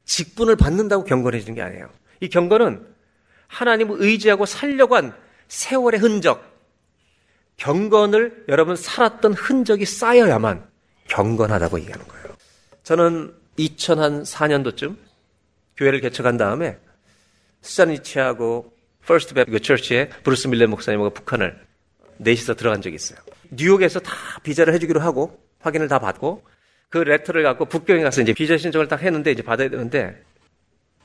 직분을 0.04 0.56
받는다고 0.56 1.04
경건해지는 1.04 1.54
게 1.54 1.62
아니에요. 1.62 1.90
이 2.20 2.28
경건은 2.28 2.93
하나님을 3.54 3.96
의지하고 4.00 4.46
살려고 4.46 4.96
한 4.96 5.14
세월의 5.48 6.00
흔적, 6.00 6.52
경건을 7.56 8.46
여러분 8.48 8.74
살았던 8.74 9.34
흔적이 9.34 9.86
쌓여야만 9.86 10.66
경건하다고 11.08 11.80
얘기하는 11.80 12.08
거예요. 12.08 12.26
저는 12.82 13.32
2004년도쯤 13.58 14.96
교회를 15.76 16.00
개척한 16.00 16.36
다음에 16.36 16.78
수잔니치하고 17.62 18.72
퍼스트 19.06 19.34
베프 19.34 19.60
처치에 19.60 20.08
브루스 20.24 20.48
밀레 20.48 20.66
목사님하고 20.66 21.10
북한을 21.10 21.58
넷이서 22.18 22.54
들어간 22.54 22.82
적이 22.82 22.96
있어요. 22.96 23.18
뉴욕에서 23.50 24.00
다 24.00 24.12
비자를 24.42 24.74
해주기로 24.74 25.00
하고 25.00 25.38
확인을 25.60 25.88
다 25.88 25.98
받고 25.98 26.42
그 26.88 26.98
letter를 26.98 27.42
갖고 27.42 27.66
북경에 27.66 28.02
가서 28.02 28.22
이제 28.22 28.32
비자 28.32 28.56
신청을 28.56 28.88
딱 28.88 29.02
했는데 29.02 29.30
이제 29.32 29.42
받아야 29.42 29.68
되는데 29.68 30.22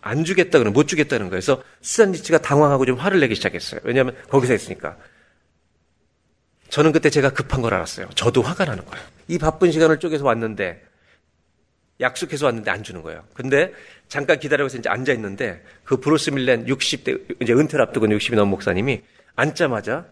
안 0.02 0.24
주겠다 0.24 0.58
그러면 0.60 0.74
못 0.74 0.88
주겠다는 0.88 1.26
거예요. 1.30 1.30
그래서 1.32 1.64
수잔니치가 1.82 2.40
당황하고 2.40 2.86
좀 2.86 2.98
화를 2.98 3.20
내기 3.20 3.36
시작했어요. 3.36 3.82
왜냐하면 3.84 4.16
거기서 4.30 4.54
있으니까. 4.54 4.98
저는 6.70 6.92
그때 6.92 7.10
제가 7.10 7.32
급한 7.32 7.62
걸 7.62 7.74
알았어요. 7.74 8.08
저도 8.16 8.42
화가 8.42 8.66
나는 8.66 8.86
거예요. 8.86 9.06
이 9.28 9.38
바쁜 9.38 9.72
시간을 9.72 10.00
쪼개서 10.00 10.24
왔는데 10.24 10.84
약속해서 12.00 12.46
왔는데 12.46 12.72
안 12.72 12.84
주는 12.84 13.02
거예요. 13.02 13.24
근데 13.34 13.74
잠깐 14.08 14.40
기다려서 14.40 14.78
이제 14.78 14.88
앉아 14.90 15.12
있는데 15.14 15.64
그 15.84 15.98
브루스 15.98 16.30
밀렌 16.30 16.66
60대 16.66 17.42
이제 17.42 17.54
은퇴를 17.54 17.84
앞두고 17.86 18.06
60이 18.08 18.36
넘은 18.36 18.50
목사님이 18.52 19.02
앉자마자 19.36 20.06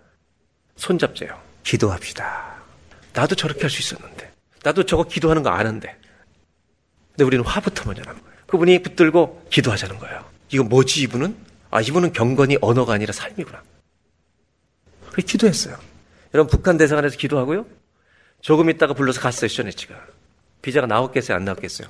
손잡재요. 0.75 1.39
기도합시다. 1.63 2.57
나도 3.13 3.35
저렇게 3.35 3.61
할 3.61 3.69
수 3.69 3.81
있었는데. 3.81 4.31
나도 4.63 4.83
저거 4.83 5.03
기도하는 5.03 5.43
거 5.43 5.49
아는데. 5.49 5.95
근데 7.11 7.23
우리는 7.23 7.43
화부터 7.45 7.85
먼저 7.85 8.01
나는 8.03 8.21
거예요. 8.21 8.36
그분이 8.47 8.81
붙들고 8.81 9.47
기도하자는 9.49 9.99
거예요. 9.99 10.25
이거 10.49 10.63
뭐지 10.63 11.01
이분은? 11.03 11.35
아 11.69 11.81
이분은 11.81 12.13
경건이 12.13 12.57
언어가 12.61 12.93
아니라 12.93 13.13
삶이구나. 13.13 13.61
그 15.11 15.21
기도했어요. 15.21 15.77
여러분 16.33 16.49
북한 16.49 16.77
대사관에서 16.77 17.17
기도하고요. 17.17 17.65
조금 18.41 18.69
있다가 18.69 18.93
불러서 18.93 19.21
갔어요 19.21 19.49
쇼네치가. 19.49 19.95
비자가 20.61 20.87
나왔겠어요 20.87 21.37
안 21.37 21.45
나왔겠어요? 21.45 21.87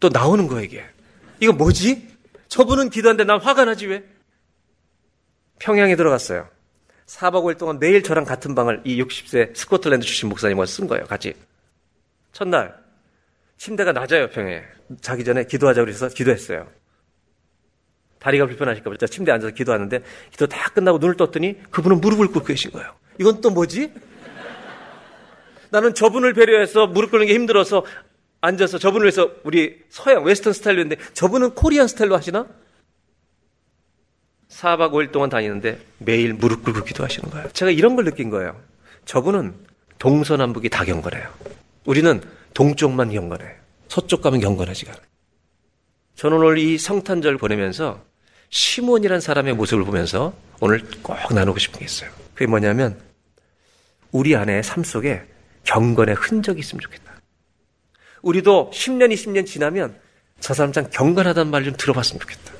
또 0.00 0.08
나오는 0.08 0.46
거예요 0.48 0.64
이게. 0.64 0.84
이거 1.40 1.52
뭐지? 1.52 2.08
저분은 2.48 2.90
기도하는데 2.90 3.24
난 3.24 3.40
화가 3.40 3.64
나지 3.64 3.86
왜? 3.86 4.04
평양에 5.58 5.96
들어갔어요. 5.96 6.48
4박 7.06 7.44
5일 7.44 7.58
동안 7.58 7.78
매일 7.78 8.02
저랑 8.02 8.24
같은 8.24 8.54
방을 8.54 8.82
이 8.84 9.02
60세 9.02 9.54
스코틀랜드 9.54 10.04
출신 10.06 10.28
목사님과 10.28 10.66
쓴 10.66 10.86
거예요. 10.86 11.04
같이. 11.06 11.34
첫날 12.32 12.81
침대가 13.56 13.92
낮아요, 13.92 14.28
평에. 14.30 14.62
자기 15.00 15.24
전에 15.24 15.44
기도하자고 15.44 15.84
그래서 15.84 16.08
기도했어요. 16.08 16.68
다리가 18.18 18.46
불편하실까 18.46 18.90
봐 18.90 19.06
침대에 19.06 19.34
앉아서 19.34 19.52
기도하는데 19.52 20.02
기도 20.30 20.46
다 20.46 20.70
끝나고 20.70 20.98
눈을 20.98 21.16
떴더니 21.16 21.60
그분은 21.70 22.00
무릎을 22.00 22.28
꿇고 22.28 22.46
계신 22.46 22.70
거예요. 22.70 22.94
이건 23.18 23.40
또 23.40 23.50
뭐지? 23.50 23.92
나는 25.70 25.94
저분을 25.94 26.34
배려해서 26.34 26.86
무릎 26.86 27.10
꿇는 27.10 27.26
게 27.26 27.34
힘들어서 27.34 27.84
앉아서 28.40 28.78
저분을 28.78 29.06
위해서 29.06 29.30
우리 29.42 29.80
서양 29.88 30.24
웨스턴 30.24 30.52
스타일로 30.52 30.80
했는데 30.80 31.02
저분은 31.14 31.54
코리안 31.54 31.88
스타일로 31.88 32.14
하시나? 32.14 32.46
4박 34.48 34.92
5일 34.92 35.12
동안 35.12 35.30
다니는데 35.30 35.80
매일 35.98 36.34
무릎 36.34 36.62
꿇고 36.62 36.84
기도하시는 36.84 37.30
거예요. 37.30 37.48
제가 37.52 37.70
이런 37.70 37.96
걸 37.96 38.04
느낀 38.04 38.30
거예요. 38.30 38.60
저분은 39.04 39.54
동서남북이 39.98 40.68
다 40.68 40.84
경건해요. 40.84 41.28
우리는 41.86 42.20
동쪽만 42.54 43.10
경건해. 43.10 43.44
서쪽 43.88 44.22
가면 44.22 44.40
경건하지가 44.40 44.92
않아요. 44.92 45.04
저는 46.14 46.38
오늘 46.38 46.58
이 46.58 46.78
성탄절 46.78 47.36
보내면서 47.38 48.04
시몬이란 48.50 49.20
사람의 49.20 49.54
모습을 49.54 49.84
보면서 49.84 50.34
오늘 50.60 50.82
꼭 51.02 51.16
나누고 51.34 51.58
싶은 51.58 51.78
게 51.78 51.84
있어요. 51.84 52.10
그게 52.34 52.46
뭐냐면 52.46 53.00
우리 54.10 54.36
안에 54.36 54.62
삶 54.62 54.84
속에 54.84 55.22
경건의 55.64 56.14
흔적이 56.14 56.60
있으면 56.60 56.80
좋겠다. 56.80 57.12
우리도 58.22 58.70
10년, 58.72 59.12
20년 59.12 59.46
지나면 59.46 59.98
저 60.40 60.54
사람 60.54 60.72
참 60.72 60.88
경건하다는 60.90 61.50
말좀 61.50 61.74
들어봤으면 61.76 62.20
좋겠다. 62.20 62.52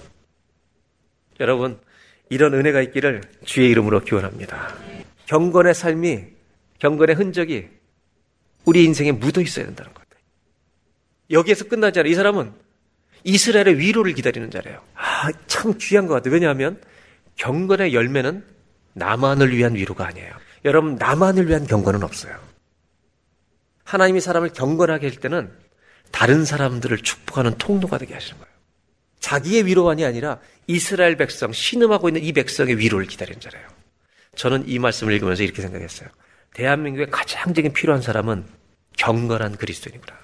여러분, 1.40 1.78
이런 2.30 2.54
은혜가 2.54 2.80
있기를 2.82 3.22
주의 3.44 3.70
이름으로 3.70 4.00
기원합니다. 4.00 4.74
경건의 5.26 5.74
삶이, 5.74 6.24
경건의 6.78 7.16
흔적이 7.16 7.68
우리 8.64 8.84
인생에 8.84 9.12
묻어 9.12 9.40
있어야 9.40 9.66
된다는 9.66 9.92
것. 9.92 10.02
여기에서 11.32 11.64
끝나지 11.64 11.98
않아. 11.98 12.08
이 12.08 12.14
사람은 12.14 12.52
이스라엘의 13.24 13.78
위로를 13.78 14.12
기다리는 14.14 14.50
자래요. 14.50 14.80
아, 14.94 15.30
참 15.46 15.74
귀한 15.78 16.06
것 16.06 16.14
같아요. 16.14 16.34
왜냐하면 16.34 16.80
경건의 17.36 17.94
열매는 17.94 18.44
나만을 18.92 19.56
위한 19.56 19.74
위로가 19.74 20.06
아니에요. 20.06 20.30
여러분, 20.64 20.96
나만을 20.96 21.48
위한 21.48 21.66
경건은 21.66 22.02
없어요. 22.02 22.38
하나님이 23.84 24.20
사람을 24.20 24.50
경건하게 24.50 25.08
할 25.08 25.16
때는 25.16 25.50
다른 26.10 26.44
사람들을 26.44 26.98
축복하는 26.98 27.56
통로가 27.58 27.98
되게 27.98 28.14
하시는 28.14 28.38
거예요. 28.38 28.52
자기의 29.20 29.66
위로만이 29.66 30.04
아니라 30.04 30.40
이스라엘 30.66 31.16
백성, 31.16 31.52
신음하고 31.52 32.08
있는 32.08 32.22
이 32.22 32.32
백성의 32.32 32.78
위로를 32.78 33.06
기다리는 33.06 33.40
자래요. 33.40 33.66
저는 34.34 34.68
이 34.68 34.78
말씀을 34.78 35.14
읽으면서 35.14 35.42
이렇게 35.42 35.62
생각했어요. 35.62 36.08
대한민국에 36.54 37.06
가장 37.06 37.54
지금 37.54 37.72
필요한 37.72 38.02
사람은 38.02 38.44
경건한 38.96 39.56
그리스도인이구나. 39.56 40.18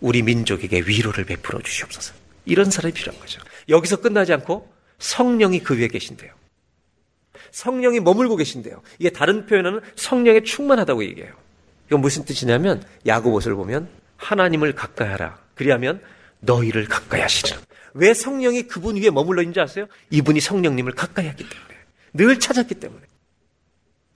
우리 0.00 0.22
민족에게 0.22 0.80
위로를 0.80 1.24
베풀어 1.24 1.60
주시옵소서. 1.60 2.14
이런 2.44 2.70
사람이 2.70 2.92
필요한 2.92 3.20
거죠. 3.20 3.40
여기서 3.68 4.00
끝나지 4.00 4.32
않고 4.32 4.72
성령이 4.98 5.60
그 5.60 5.78
위에 5.78 5.88
계신대요. 5.88 6.32
성령이 7.52 8.00
머물고 8.00 8.36
계신대요. 8.36 8.82
이게 8.98 9.10
다른 9.10 9.46
표현은 9.46 9.80
성령에 9.94 10.42
충만하다고 10.42 11.04
얘기해요. 11.04 11.32
이건 11.86 12.00
무슨 12.00 12.24
뜻이냐면 12.24 12.82
야고보서를 13.06 13.56
보면 13.56 13.88
하나님을 14.16 14.74
가까이 14.74 15.08
하라. 15.08 15.38
그리하면 15.54 16.02
너희를 16.40 16.86
가까이 16.86 17.20
하시리라. 17.20 17.60
왜 17.94 18.14
성령이 18.14 18.64
그분 18.64 18.96
위에 18.96 19.10
머물러 19.10 19.42
있는지 19.42 19.60
아세요? 19.60 19.86
이분이 20.10 20.40
성령님을 20.40 20.92
가까이 20.92 21.26
했기 21.26 21.48
때문에. 21.48 21.74
늘 22.14 22.40
찾았기 22.40 22.76
때문에. 22.76 23.02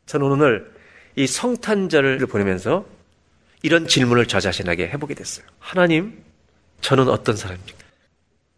저는 0.06 0.26
오늘 0.26 0.72
이 1.16 1.26
성탄절을 1.26 2.18
보내면서 2.26 2.86
이런 3.62 3.86
질문을 3.88 4.26
저 4.26 4.38
자신에게 4.40 4.88
해보게 4.88 5.14
됐어요. 5.14 5.46
하나님, 5.58 6.22
저는 6.80 7.08
어떤 7.08 7.36
사람입니까? 7.36 7.78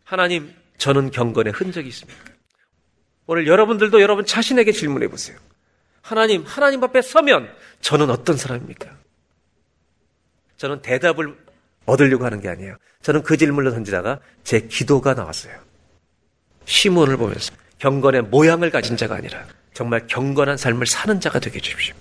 하나님, 0.05 0.53
저는 0.77 1.11
경건의 1.11 1.53
흔적이 1.53 1.89
있습니까? 1.89 2.21
오늘 3.27 3.47
여러분들도 3.47 4.01
여러분 4.01 4.25
자신에게 4.25 4.73
질문해 4.73 5.09
보세요. 5.09 5.39
하나님, 6.03 6.45
하나님 6.45 6.83
앞에 6.83 7.03
서면 7.03 7.49
저는 7.81 8.11
어떤 8.11 8.37
사람입니까? 8.37 8.97
저는 10.57 10.83
대답을 10.83 11.37
얻으려고 11.87 12.25
하는 12.25 12.41
게 12.41 12.49
아니에요. 12.49 12.77
저는 13.03 13.23
그 13.23 13.37
질문을 13.37 13.71
던지다가 13.71 14.21
제 14.45 14.61
기도가 14.61 15.15
나왔어요. 15.15 15.55
시몬을 16.65 17.17
보면서 17.17 17.53
경건의 17.79 18.23
모양을 18.23 18.71
가진 18.71 18.97
자가 18.97 19.15
아니라 19.15 19.47
정말 19.75 20.07
경건한 20.07 20.57
삶을 20.57 20.87
사는 20.87 21.21
자가 21.21 21.39
되게 21.39 21.57
해주십시오. 21.57 21.95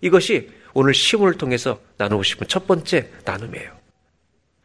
이것이 0.00 0.50
오늘 0.74 0.94
시문을 0.94 1.34
통해서 1.34 1.80
나누고 1.96 2.22
싶은 2.22 2.46
첫 2.46 2.66
번째 2.66 3.10
나눔이에요. 3.24 3.72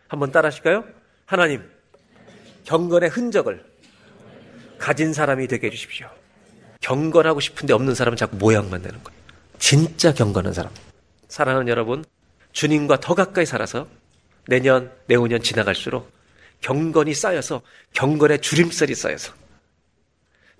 한번 0.07 0.31
따라 0.31 0.47
하실까요? 0.47 0.85
하나님, 1.25 1.63
경건의 2.65 3.09
흔적을 3.09 3.63
가진 4.77 5.13
사람이 5.13 5.47
되게 5.47 5.67
해주십시오. 5.67 6.07
경건하고 6.81 7.39
싶은데 7.39 7.73
없는 7.73 7.95
사람은 7.95 8.17
자꾸 8.17 8.35
모양만 8.37 8.81
내는 8.81 9.03
거예요. 9.03 9.19
진짜 9.57 10.13
경건한 10.13 10.53
사람. 10.53 10.71
사랑하는 11.29 11.67
여러분, 11.67 12.03
주님과 12.51 12.99
더 12.99 13.15
가까이 13.15 13.45
살아서 13.45 13.87
내년, 14.47 14.91
내후년 15.07 15.41
지나갈수록 15.41 16.11
경건이 16.61 17.13
쌓여서 17.13 17.61
경건의 17.93 18.41
주림살이 18.41 18.93
쌓여서 18.93 19.33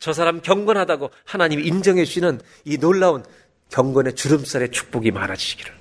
저 0.04 0.12
사람 0.12 0.41
경건하다고 0.41 1.12
하나님이 1.24 1.64
인정해 1.64 2.04
주시는 2.04 2.41
이 2.66 2.78
놀라운 2.78 3.24
경건의 3.70 4.16
주름살의 4.16 4.72
축복이 4.72 5.12
많아지시기를 5.12 5.74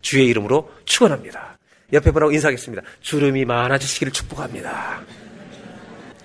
주의 0.00 0.26
이름으로 0.28 0.72
축원합니다. 0.86 1.58
옆에 1.92 2.10
분하고 2.10 2.32
인사하겠습니다. 2.32 2.82
주름이 3.02 3.44
많아지시기를 3.44 4.14
축복합니다. 4.14 5.02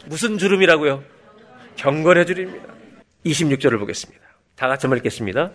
무슨 0.05 0.37
주름이라고요? 0.37 1.03
경건의 1.75 2.25
주름입니다. 2.25 2.73
26절을 3.25 3.79
보겠습니다. 3.79 4.23
다 4.55 4.69
같이 4.69 4.87
한번 4.87 4.99
읽겠습니다. 4.99 5.51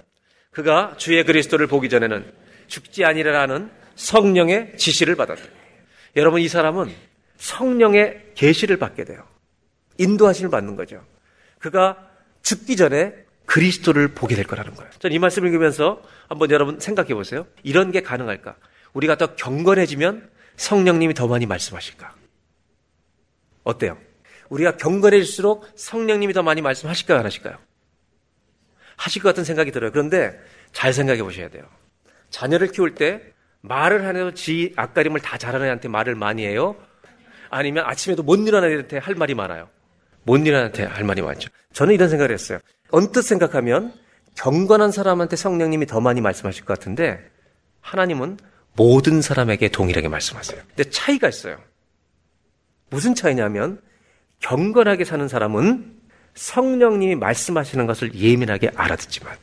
그가 0.50 0.96
주의 0.98 1.24
그리스도를 1.24 1.66
보기 1.66 1.88
전에는 1.88 2.30
죽지 2.66 3.06
아니라는 3.06 3.70
성령의 3.96 4.76
지시를 4.76 5.16
받았다. 5.16 5.44
여러분 6.14 6.42
이 6.42 6.48
사람은 6.48 6.92
성령의 7.38 8.32
계시를 8.34 8.76
받게 8.76 9.04
돼요. 9.04 9.26
인도하심을 9.96 10.50
받는 10.50 10.76
거죠. 10.76 11.02
그가 11.58 11.96
죽기 12.42 12.76
전에 12.76 13.14
그리스도를 13.46 14.08
보게 14.08 14.34
될 14.34 14.46
거라는 14.46 14.74
거예요. 14.74 14.90
저는 14.98 15.14
이 15.14 15.18
말씀을 15.18 15.48
읽으면서 15.48 16.02
한번 16.28 16.50
여러분 16.50 16.78
생각해 16.80 17.14
보세요. 17.14 17.46
이런 17.62 17.92
게 17.92 18.02
가능할까? 18.02 18.56
우리가 18.92 19.16
더 19.16 19.34
경건해지면 19.36 20.30
성령님이 20.56 21.14
더 21.14 21.26
많이 21.26 21.46
말씀하실까? 21.46 22.14
어때요? 23.64 23.96
우리가 24.50 24.76
경건해질수록 24.76 25.66
성령님이 25.76 26.32
더 26.32 26.42
많이 26.42 26.60
말씀하실까요? 26.62 27.18
안 27.18 27.24
하실까요? 27.24 27.58
하실 28.96 29.22
것 29.22 29.30
같은 29.30 29.44
생각이 29.44 29.70
들어요. 29.70 29.92
그런데 29.92 30.38
잘 30.72 30.92
생각해 30.92 31.22
보셔야 31.22 31.48
돼요. 31.48 31.64
자녀를 32.30 32.68
키울 32.68 32.94
때 32.94 33.22
말을 33.60 34.06
하면서 34.06 34.34
지 34.34 34.72
앞가림을 34.76 35.20
다 35.20 35.38
잘하는 35.38 35.66
애한테 35.66 35.88
말을 35.88 36.14
많이 36.14 36.44
해요? 36.44 36.76
아니면 37.50 37.84
아침에도 37.86 38.22
못 38.22 38.36
일어나는 38.36 38.74
애한테 38.74 38.98
할 38.98 39.14
말이 39.14 39.34
많아요? 39.34 39.68
못 40.28 40.36
일어나는 40.36 40.66
애한테 40.66 40.84
할 40.84 41.04
말이 41.04 41.22
많죠. 41.22 41.48
저는 41.72 41.94
이런 41.94 42.10
생각을 42.10 42.32
했어요. 42.32 42.58
언뜻 42.90 43.22
생각하면 43.22 43.94
경건한 44.36 44.92
사람한테 44.92 45.36
성령님이 45.36 45.86
더 45.86 46.00
많이 46.00 46.20
말씀하실 46.20 46.66
것 46.66 46.78
같은데 46.78 47.18
하나님은 47.80 48.36
모든 48.76 49.22
사람에게 49.22 49.68
동일하게 49.70 50.08
말씀하세요. 50.08 50.60
근데 50.76 50.90
차이가 50.90 51.28
있어요. 51.28 51.56
무슨 52.90 53.14
차이냐면 53.14 53.80
경건하게 54.40 55.04
사는 55.04 55.26
사람은 55.26 55.96
성령님이 56.34 57.14
말씀하시는 57.16 57.86
것을 57.86 58.14
예민하게 58.14 58.70
알아듣지만 58.76 59.34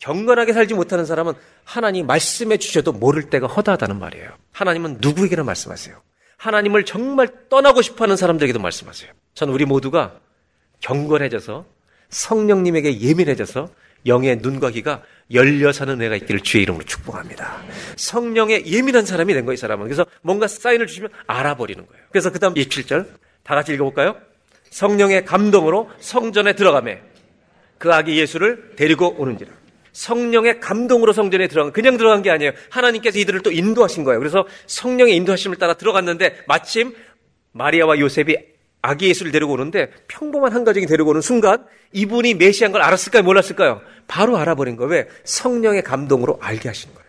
경건하게 0.00 0.52
살지 0.52 0.74
못하는 0.74 1.06
사람은 1.06 1.34
하나님 1.62 2.08
말씀해 2.08 2.58
주셔도 2.58 2.92
모를 2.92 3.30
때가 3.30 3.46
허다하다는 3.46 4.00
말이에요. 4.00 4.30
하나님은 4.50 4.98
누구에게나 5.00 5.44
말씀하세요. 5.44 5.96
하나님을 6.42 6.84
정말 6.84 7.28
떠나고 7.48 7.82
싶어 7.82 8.04
하는 8.04 8.16
사람들에게도 8.16 8.58
말씀하세요. 8.58 9.12
저는 9.34 9.54
우리 9.54 9.64
모두가 9.64 10.18
경건해져서 10.80 11.64
성령님에게 12.08 13.00
예민해져서 13.00 13.68
영의 14.06 14.38
눈과 14.38 14.70
귀가 14.70 15.02
열려 15.32 15.72
사는 15.72 15.94
은혜가 15.94 16.16
있기를 16.16 16.40
주의 16.40 16.64
이름으로 16.64 16.84
축복합니다. 16.84 17.62
성령에 17.96 18.64
예민한 18.66 19.06
사람이 19.06 19.32
된 19.32 19.44
거예요, 19.44 19.54
이 19.54 19.56
사람은. 19.56 19.84
그래서 19.84 20.04
뭔가 20.22 20.48
사인을 20.48 20.88
주시면 20.88 21.10
알아버리는 21.28 21.86
거예요. 21.86 22.04
그래서 22.10 22.32
그 22.32 22.40
다음 22.40 22.54
27절 22.54 23.06
다 23.44 23.54
같이 23.54 23.72
읽어볼까요? 23.74 24.16
성령의 24.70 25.24
감동으로 25.24 25.90
성전에 26.00 26.54
들어가매 26.54 27.00
그 27.78 27.94
아기 27.94 28.18
예수를 28.18 28.72
데리고 28.74 29.14
오는지라. 29.16 29.61
성령의 29.92 30.60
감동으로 30.60 31.12
성전에 31.12 31.48
들어간 31.48 31.72
그냥 31.72 31.96
들어간 31.96 32.22
게 32.22 32.30
아니에요. 32.30 32.52
하나님께서 32.70 33.18
이들을 33.18 33.40
또 33.40 33.50
인도하신 33.50 34.04
거예요. 34.04 34.18
그래서 34.18 34.46
성령의 34.66 35.16
인도하심을 35.16 35.56
따라 35.56 35.74
들어갔는데 35.74 36.44
마침 36.48 36.94
마리아와 37.52 37.98
요셉이 37.98 38.36
아기 38.80 39.08
예수를 39.08 39.30
데리고 39.30 39.52
오는데 39.52 39.90
평범한 40.08 40.52
한 40.52 40.64
가정이 40.64 40.86
데리고 40.86 41.10
오는 41.10 41.20
순간 41.20 41.64
이분이 41.92 42.34
메시아인 42.34 42.72
걸 42.72 42.82
알았을까요? 42.82 43.22
몰랐을까요? 43.22 43.80
바로 44.08 44.36
알아버린 44.36 44.76
거예요. 44.76 44.90
왜? 44.90 45.08
성령의 45.24 45.82
감동으로 45.82 46.38
알게 46.42 46.68
하신 46.68 46.92
거예요. 46.92 47.08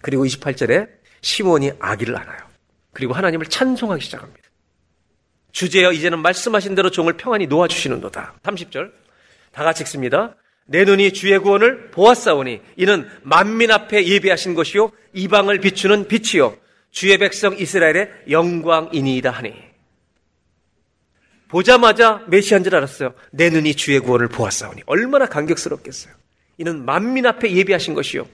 그리고 0.00 0.24
28절에 0.24 0.88
시몬이 1.20 1.72
아기를 1.78 2.16
안아요. 2.16 2.38
그리고 2.94 3.12
하나님을 3.12 3.46
찬송하기 3.46 4.02
시작합니다. 4.02 4.48
주제여 5.52 5.92
이제는 5.92 6.20
말씀하신 6.20 6.74
대로 6.74 6.90
종을 6.90 7.14
평안히 7.14 7.46
놓아주시는도다. 7.46 8.34
30절 8.42 8.92
다 9.52 9.64
같이 9.64 9.82
읽습니다. 9.82 10.36
내 10.70 10.84
눈이 10.84 11.12
주의 11.12 11.38
구원을 11.38 11.90
보았사오니 11.90 12.60
이는 12.76 13.08
만민 13.22 13.70
앞에 13.70 14.06
예비하신 14.06 14.54
것이요 14.54 14.92
이방을 15.14 15.60
비추는 15.60 16.08
빛이요 16.08 16.56
주의 16.90 17.16
백성 17.16 17.58
이스라엘의 17.58 18.10
영광이니이다 18.30 19.30
하니 19.30 19.54
보자마자 21.48 22.22
메시아인 22.28 22.62
줄 22.62 22.76
알았어요. 22.76 23.14
내 23.30 23.48
눈이 23.48 23.74
주의 23.74 23.98
구원을 24.00 24.28
보았사오니 24.28 24.82
얼마나 24.84 25.24
감격스럽겠어요. 25.24 26.12
이는 26.58 26.84
만민 26.84 27.24
앞에 27.24 27.50
예비하신 27.50 27.94
것이요. 27.94 28.28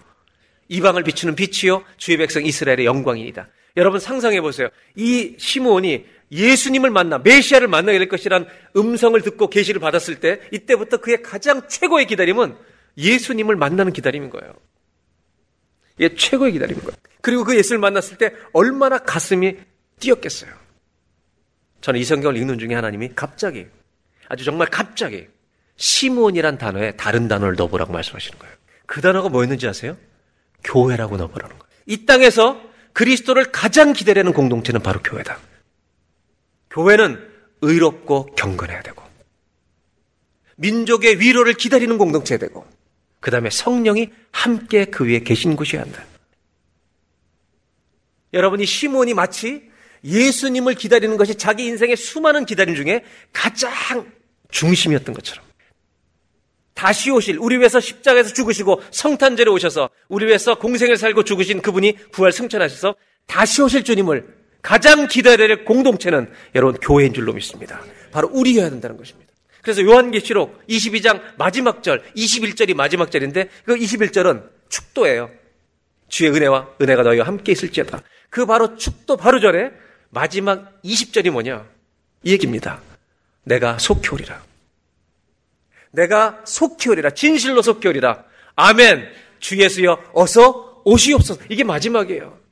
이방을 0.68 1.05
비추는 1.05 1.37
빛이요. 1.37 1.85
주의 1.97 2.18
백성 2.18 2.45
이스라엘의 2.45 2.87
영광이니다. 2.87 3.49
여러분 3.76 4.01
상상해 4.01 4.41
보세요. 4.41 4.68
이 4.97 5.37
시므온이 5.39 6.07
예수님을 6.31 6.91
만나 6.91 7.18
메시아를 7.18 7.68
만나게 7.68 7.99
될 7.99 8.09
것이란 8.09 8.47
음성을 8.77 9.20
듣고 9.20 9.49
계시를 9.49 9.81
받았을 9.81 10.20
때 10.20 10.41
이때부터 10.53 10.99
그의 10.99 11.22
가장 11.22 11.68
최고의 11.68 12.07
기다림은 12.07 12.57
예수님을 12.97 13.57
만나는 13.57 13.93
기다림인 13.93 14.31
거예요. 14.31 14.55
이게 15.99 16.14
최고의 16.14 16.53
기다림인 16.53 16.83
거예요. 16.83 16.97
그리고 17.20 17.45
그 17.45 17.57
예수를 17.57 17.79
만났을 17.79 18.18
때 18.18 18.33
얼마나 18.53 18.99
가슴이 18.99 19.57
뛰었겠어요. 20.01 20.51
저는 21.81 22.01
이 22.01 22.05
성경을 22.05 22.37
읽는 22.37 22.59
중에 22.59 22.75
하나님이 22.75 23.11
갑자기 23.14 23.66
아주 24.29 24.45
정말 24.45 24.68
갑자기 24.68 25.29
시몬이란 25.77 26.59
단어에 26.59 26.93
다른 26.93 27.29
단어를 27.29 27.57
넣어보라고 27.57 27.93
말씀하시는 27.93 28.39
거예요. 28.39 28.55
그 28.87 29.01
단어가 29.01 29.29
뭐였는지 29.29 29.66
아세요? 29.66 29.97
교회라고 30.62 31.16
넣어보라는 31.16 31.59
거예요. 31.59 31.72
이 31.87 32.07
땅에서 32.07 32.61
그리스도를 32.93 33.51
가장 33.53 33.93
기다리는 33.93 34.33
공동체는 34.33 34.83
바로 34.83 35.03
교회다. 35.03 35.39
교회는 36.75 37.31
의롭고 37.61 38.27
경건해야 38.35 38.83
되고 38.83 39.03
민족의 40.57 41.20
위로를 41.20 41.55
기다리는 41.55 41.97
공동체 41.99 42.37
되고 42.37 42.66
그 43.20 43.31
다음에 43.31 43.49
성령이 43.49 44.11
함께 44.33 44.85
그 44.85 45.07
위에 45.07 45.20
계신 45.20 45.57
곳이어야 45.57 45.83
한다. 45.83 46.05
여러분 48.33 48.61
이 48.61 48.66
시몬이 48.66 49.14
마치 49.14 49.70
예수님을 50.03 50.75
기다리는 50.75 51.16
것이 51.16 51.37
자기 51.37 51.64
인생의 51.66 51.97
수많은 51.97 52.45
기다림 52.45 52.75
중에 52.75 53.05
가장 53.33 54.12
중심이었던 54.51 55.14
것처럼 55.14 55.45
다시 56.75 57.11
오실 57.12 57.39
우리 57.39 57.57
위해서 57.59 57.79
십자가에서 57.79 58.35
죽으시고 58.35 58.83
성탄절에 58.91 59.49
오셔서 59.49 59.91
우리 60.09 60.27
위해서 60.27 60.57
공생을 60.57 60.97
살고 60.97 61.22
죽으신 61.22 61.62
그분이 61.62 61.97
부활 62.11 62.33
승천하셔서 62.33 62.97
다시 63.27 63.62
오실 63.62 63.85
주님을 63.85 64.43
가장 64.65 65.09
기다려야 65.09 65.47
될 65.47 65.65
공동체는 65.67 66.33
여러분 66.55 66.81
교회인 66.81 67.12
줄로 67.12 67.35
믿습니다. 67.35 67.83
바로 68.11 68.31
우리여야 68.33 68.71
된다는 68.71 68.97
것입니다. 68.97 69.31
그래서 69.61 69.83
요한계시록 69.83 70.67
22장 70.67 71.21
마지막 71.37 71.83
절, 71.83 72.03
21절이 72.17 72.75
마지막 72.75 73.11
절인데 73.11 73.51
그 73.65 73.77
21절은 73.77 74.49
축도예요. 74.71 75.31
주의 76.09 76.31
은혜와 76.31 76.77
은혜가 76.81 77.03
너희와 77.03 77.27
함께 77.27 77.53
있을지어다. 77.53 78.03
그 78.31 78.47
바로 78.47 78.77
축도 78.77 79.19
바로 79.19 79.39
전에 79.39 79.71
마지막 80.09 80.81
20절이 80.83 81.31
뭐냐? 81.31 81.67
이 82.23 82.33
얘기입니다. 82.33 82.81
내가 83.43 83.79
속히 83.79 84.09
오리라. 84.15 84.43
내가 85.91 86.41
속히 86.47 86.89
오리라. 86.89 87.11
진실로 87.11 87.61
속히 87.61 87.89
오리라. 87.89 88.25
아멘. 88.57 89.11
주 89.41 89.59
예수여 89.59 90.12
어서 90.15 90.81
오시옵소서. 90.87 91.43
이게 91.51 91.65
마지막이에요. 91.65 92.43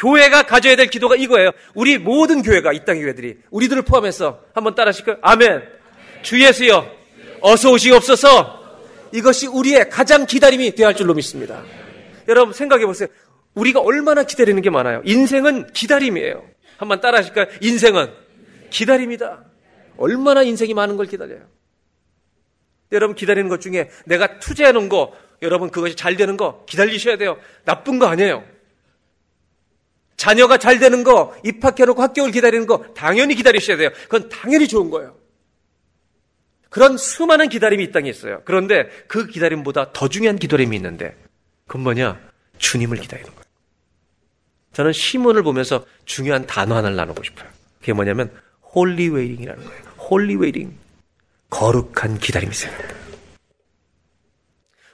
교회가 0.00 0.44
가져야 0.44 0.76
될 0.76 0.86
기도가 0.86 1.14
이거예요. 1.14 1.50
우리 1.74 1.98
모든 1.98 2.42
교회가 2.42 2.72
이 2.72 2.84
땅의 2.86 3.02
교회들이 3.02 3.36
우리들을 3.50 3.82
포함해서 3.82 4.40
한번 4.54 4.74
따라 4.74 4.88
하실까요? 4.88 5.18
아멘. 5.20 5.62
주 6.22 6.42
예수여 6.42 6.90
어서 7.42 7.70
오시옵소서. 7.70 8.60
이것이 9.12 9.46
우리의 9.46 9.90
가장 9.90 10.24
기다림이 10.24 10.74
되어야 10.74 10.88
할 10.88 10.96
줄로 10.96 11.12
믿습니다. 11.12 11.62
여러분 12.28 12.54
생각해 12.54 12.86
보세요. 12.86 13.08
우리가 13.54 13.80
얼마나 13.80 14.22
기다리는 14.22 14.62
게 14.62 14.70
많아요. 14.70 15.02
인생은 15.04 15.72
기다림이에요. 15.72 16.44
한번 16.78 17.00
따라 17.00 17.18
하실까요? 17.18 17.46
인생은 17.60 18.10
기다림이다. 18.70 19.44
얼마나 19.98 20.42
인생이 20.42 20.72
많은 20.72 20.96
걸 20.96 21.06
기다려요. 21.06 21.42
여러분 22.92 23.14
기다리는 23.14 23.50
것 23.50 23.60
중에 23.60 23.90
내가 24.06 24.38
투자해 24.38 24.72
놓은 24.72 24.88
거, 24.88 25.12
여러분 25.42 25.70
그것이 25.70 25.94
잘 25.94 26.16
되는 26.16 26.38
거 26.38 26.64
기다리셔야 26.66 27.18
돼요. 27.18 27.36
나쁜 27.64 27.98
거 27.98 28.06
아니에요. 28.06 28.44
자녀가 30.20 30.58
잘 30.58 30.78
되는 30.78 31.02
거, 31.02 31.34
입학해 31.42 31.86
놓고 31.86 32.02
학교를 32.02 32.30
기다리는 32.30 32.66
거 32.66 32.84
당연히 32.94 33.34
기다리셔야 33.34 33.78
돼요. 33.78 33.88
그건 34.02 34.28
당연히 34.28 34.68
좋은 34.68 34.90
거예요. 34.90 35.16
그런 36.68 36.98
수많은 36.98 37.48
기다림이 37.48 37.84
이 37.84 37.90
땅에 37.90 38.10
있어요. 38.10 38.42
그런데 38.44 38.90
그 39.08 39.26
기다림보다 39.26 39.94
더 39.94 40.08
중요한 40.08 40.38
기다림이 40.38 40.76
있는데 40.76 41.16
그건 41.66 41.84
뭐냐? 41.84 42.20
주님을 42.58 42.98
기다리는 42.98 43.30
거예요. 43.30 43.44
저는 44.74 44.92
시므온을 44.92 45.42
보면서 45.42 45.86
중요한 46.04 46.46
단어 46.46 46.76
하나를 46.76 46.96
나누고 46.96 47.22
싶어요. 47.22 47.48
그게 47.80 47.94
뭐냐면 47.94 48.30
holy 48.74 49.08
waiting이라는 49.08 49.64
거예요. 49.64 49.82
holy 50.10 50.36
waiting. 50.36 50.76
거룩한 51.48 52.18
기다림이 52.18 52.52
있어야 52.52 52.76
된다. 52.76 52.99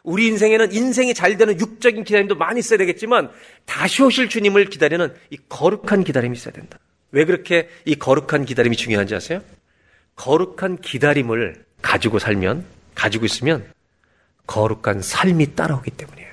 우리 0.06 0.28
인생에는 0.28 0.72
인생이 0.72 1.14
잘 1.14 1.36
되는 1.36 1.58
육적인 1.58 2.04
기다림도 2.04 2.36
많이 2.36 2.60
있어야 2.60 2.78
되겠지만 2.78 3.28
다시 3.64 4.04
오실 4.04 4.28
주님을 4.28 4.66
기다리는 4.66 5.12
이 5.30 5.36
거룩한 5.48 6.04
기다림이 6.04 6.36
있어야 6.36 6.54
된다. 6.54 6.78
왜 7.10 7.24
그렇게 7.24 7.68
이 7.84 7.96
거룩한 7.96 8.44
기다림이 8.44 8.76
중요한지 8.76 9.16
아세요? 9.16 9.42
거룩한 10.14 10.78
기다림을 10.78 11.64
가지고 11.82 12.20
살면, 12.20 12.64
가지고 12.94 13.26
있으면 13.26 13.66
거룩한 14.46 15.02
삶이 15.02 15.56
따라오기 15.56 15.90
때문이에요. 15.90 16.30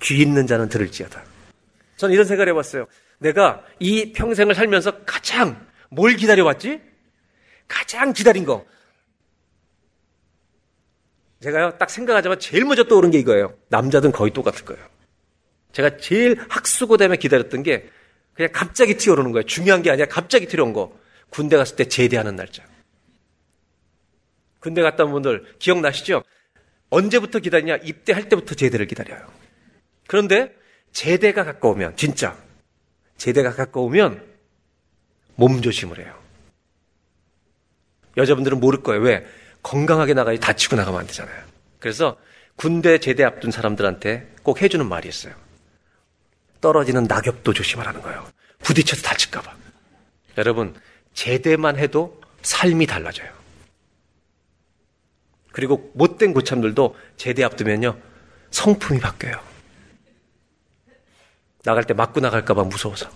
귀 0.00 0.22
있는 0.22 0.46
자는 0.46 0.70
들을지어다. 0.70 1.22
저는 1.98 2.14
이런 2.14 2.26
생각을 2.26 2.48
해봤어요. 2.52 2.86
내가 3.18 3.62
이 3.80 4.12
평생을 4.12 4.54
살면서 4.54 5.04
가장 5.04 5.66
뭘 5.90 6.16
기다려왔지? 6.16 6.80
가장 7.68 8.14
기다린 8.14 8.46
거. 8.46 8.64
제가요, 11.44 11.76
딱 11.76 11.90
생각하자마자 11.90 12.38
제일 12.38 12.64
먼저 12.64 12.84
떠오른 12.84 13.10
게 13.10 13.18
이거예요. 13.18 13.54
남자든 13.68 14.12
거의 14.12 14.32
똑같을 14.32 14.64
거예요. 14.64 14.82
제가 15.72 15.98
제일 15.98 16.42
학수고대에 16.48 17.14
기다렸던 17.16 17.62
게 17.62 17.90
그냥 18.32 18.50
갑자기 18.50 18.96
튀어오르는 18.96 19.30
거예요. 19.32 19.44
중요한 19.44 19.82
게 19.82 19.90
아니라 19.90 20.08
갑자기 20.08 20.46
튀어온 20.46 20.72
거. 20.72 20.98
군대 21.28 21.58
갔을 21.58 21.76
때 21.76 21.84
제대하는 21.84 22.34
날짜. 22.34 22.64
군대 24.58 24.80
온 24.80 25.12
분들 25.12 25.56
기억나시죠? 25.58 26.22
언제부터 26.88 27.40
기다리냐? 27.40 27.76
입대할 27.76 28.30
때부터 28.30 28.54
제대를 28.54 28.86
기다려요. 28.86 29.30
그런데 30.06 30.56
제대가 30.92 31.44
가까우면, 31.44 31.96
진짜, 31.96 32.38
제대가 33.18 33.52
가까우면 33.52 34.24
몸조심을 35.34 35.98
해요. 35.98 36.18
여자분들은 38.16 38.60
모를 38.60 38.82
거예요. 38.82 39.02
왜? 39.02 39.26
건강하게 39.64 40.14
나가야 40.14 40.38
다치고 40.38 40.76
나가면 40.76 41.00
안 41.00 41.06
되잖아요. 41.08 41.42
그래서 41.80 42.16
군대 42.54 42.98
제대 42.98 43.24
앞둔 43.24 43.50
사람들한테 43.50 44.34
꼭 44.44 44.62
해주는 44.62 44.86
말이 44.86 45.08
있어요. 45.08 45.34
떨어지는 46.60 47.04
낙엽도 47.04 47.52
조심하라는 47.52 48.00
거예요. 48.02 48.24
부딪혀서 48.60 49.02
다칠까봐. 49.02 49.56
여러분, 50.38 50.74
제대만 51.14 51.78
해도 51.78 52.20
삶이 52.42 52.86
달라져요. 52.86 53.32
그리고 55.52 55.90
못된 55.94 56.34
고참들도 56.34 56.96
제대 57.16 57.42
앞두면요, 57.42 57.98
성품이 58.50 59.00
바뀌어요. 59.00 59.40
나갈 61.64 61.84
때 61.84 61.94
맞고 61.94 62.20
나갈까봐 62.20 62.64
무서워서. 62.64 63.10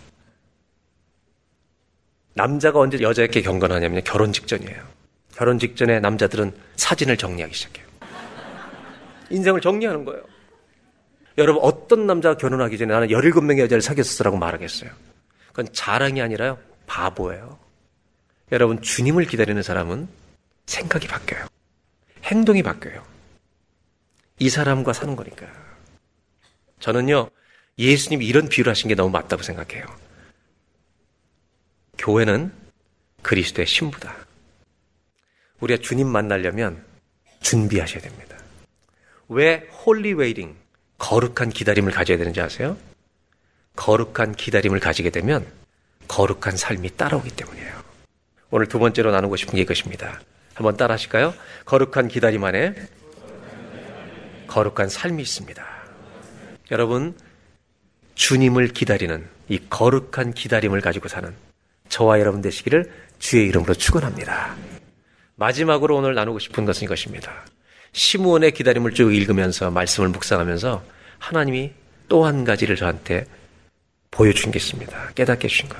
남자가 2.35 2.79
언제 2.79 3.01
여자에게 3.01 3.43
경건하냐면 3.43 4.03
결혼 4.05 4.33
직전이에요. 4.33 4.98
결혼 5.39 5.61
직전에 5.61 6.01
남자들은 6.01 6.53
사진을 6.75 7.17
정리하기 7.17 7.55
시작해요. 7.55 7.87
인생을 9.31 9.61
정리하는 9.61 10.05
거예요. 10.05 10.25
여러분, 11.39 11.63
어떤 11.63 12.09
남자가 12.09 12.37
결혼하기 12.37 12.77
전에 12.77 12.93
나는 12.93 13.07
17명의 13.07 13.61
여자를 13.61 13.81
사귀었어라고 13.81 14.37
말하겠어요. 14.37 14.91
그건 15.51 15.73
자랑이 15.73 16.21
아니라요, 16.21 16.59
바보예요. 16.89 17.57
여러분, 18.51 18.83
주님을 18.83 19.27
기다리는 19.27 19.63
사람은 19.63 20.09
생각이 20.67 21.07
바뀌어요. 21.07 21.47
행동이 22.25 22.65
바뀌어요. 22.65 23.05
이 24.41 24.49
사람과 24.49 24.93
사는 24.93 25.15
거니까. 25.15 25.47
저는요, 26.81 27.31
예수님이 27.79 28.27
이런 28.27 28.49
비유를 28.49 28.71
하신 28.71 28.89
게 28.89 28.97
너무 28.97 29.11
맞다고 29.11 29.45
생각해요. 29.45 29.87
교회는 31.97 32.53
그리스도의 33.23 33.69
신부다. 33.69 34.28
우리가 35.61 35.81
주님 35.83 36.09
만나려면 36.09 36.85
준비하셔야 37.41 38.01
됩니다. 38.01 38.37
왜 39.29 39.69
holy 39.85 40.15
waiting, 40.15 40.57
거룩한 40.99 41.51
기다림을 41.51 41.93
가져야 41.93 42.19
되는지 42.19 42.41
아세요? 42.41 42.77
거룩한 43.77 44.35
기다림을 44.35 44.81
가지게 44.81 45.11
되면 45.11 45.47
거룩한 46.09 46.57
삶이 46.57 46.97
따라오기 46.97 47.31
때문이에요. 47.31 47.79
오늘 48.51 48.67
두 48.67 48.79
번째로 48.79 49.13
나누고 49.13 49.37
싶은 49.37 49.55
게 49.55 49.63
이것입니다. 49.63 50.21
한번 50.55 50.77
따라 50.77 50.95
하실까요? 50.95 51.35
거룩한 51.65 52.09
기다림 52.09 52.43
안에 52.43 52.75
거룩한 54.47 54.89
삶이 54.89 55.23
있습니다. 55.23 55.65
여러분, 56.71 57.15
주님을 58.15 58.69
기다리는 58.69 59.25
이 59.49 59.61
거룩한 59.71 60.33
기다림을 60.33 60.81
가지고 60.81 61.09
사는 61.09 61.33
저와 61.89 62.19
여러분 62.19 62.43
되시기를 62.43 62.91
주의 63.19 63.47
이름으로 63.47 63.75
축원합니다. 63.75 64.57
마지막으로 65.39 65.97
오늘 65.97 66.15
나누고 66.15 66.41
싶은 66.41 66.65
것은 66.65 66.85
이것입니다. 66.85 67.47
시므온의 67.93 68.53
기다림을 68.53 68.93
쭉 68.93 69.15
읽으면서 69.15 69.71
말씀을 69.71 70.09
묵상하면서 70.09 70.85
하나님이 71.19 71.73
또 72.09 72.25
한 72.25 72.45
가지를 72.45 72.75
저한테 72.77 73.25
보여준 74.11 74.51
게 74.51 74.59
있습니다. 74.59 75.11
깨닫게 75.15 75.45
해주신 75.45 75.69
것. 75.69 75.77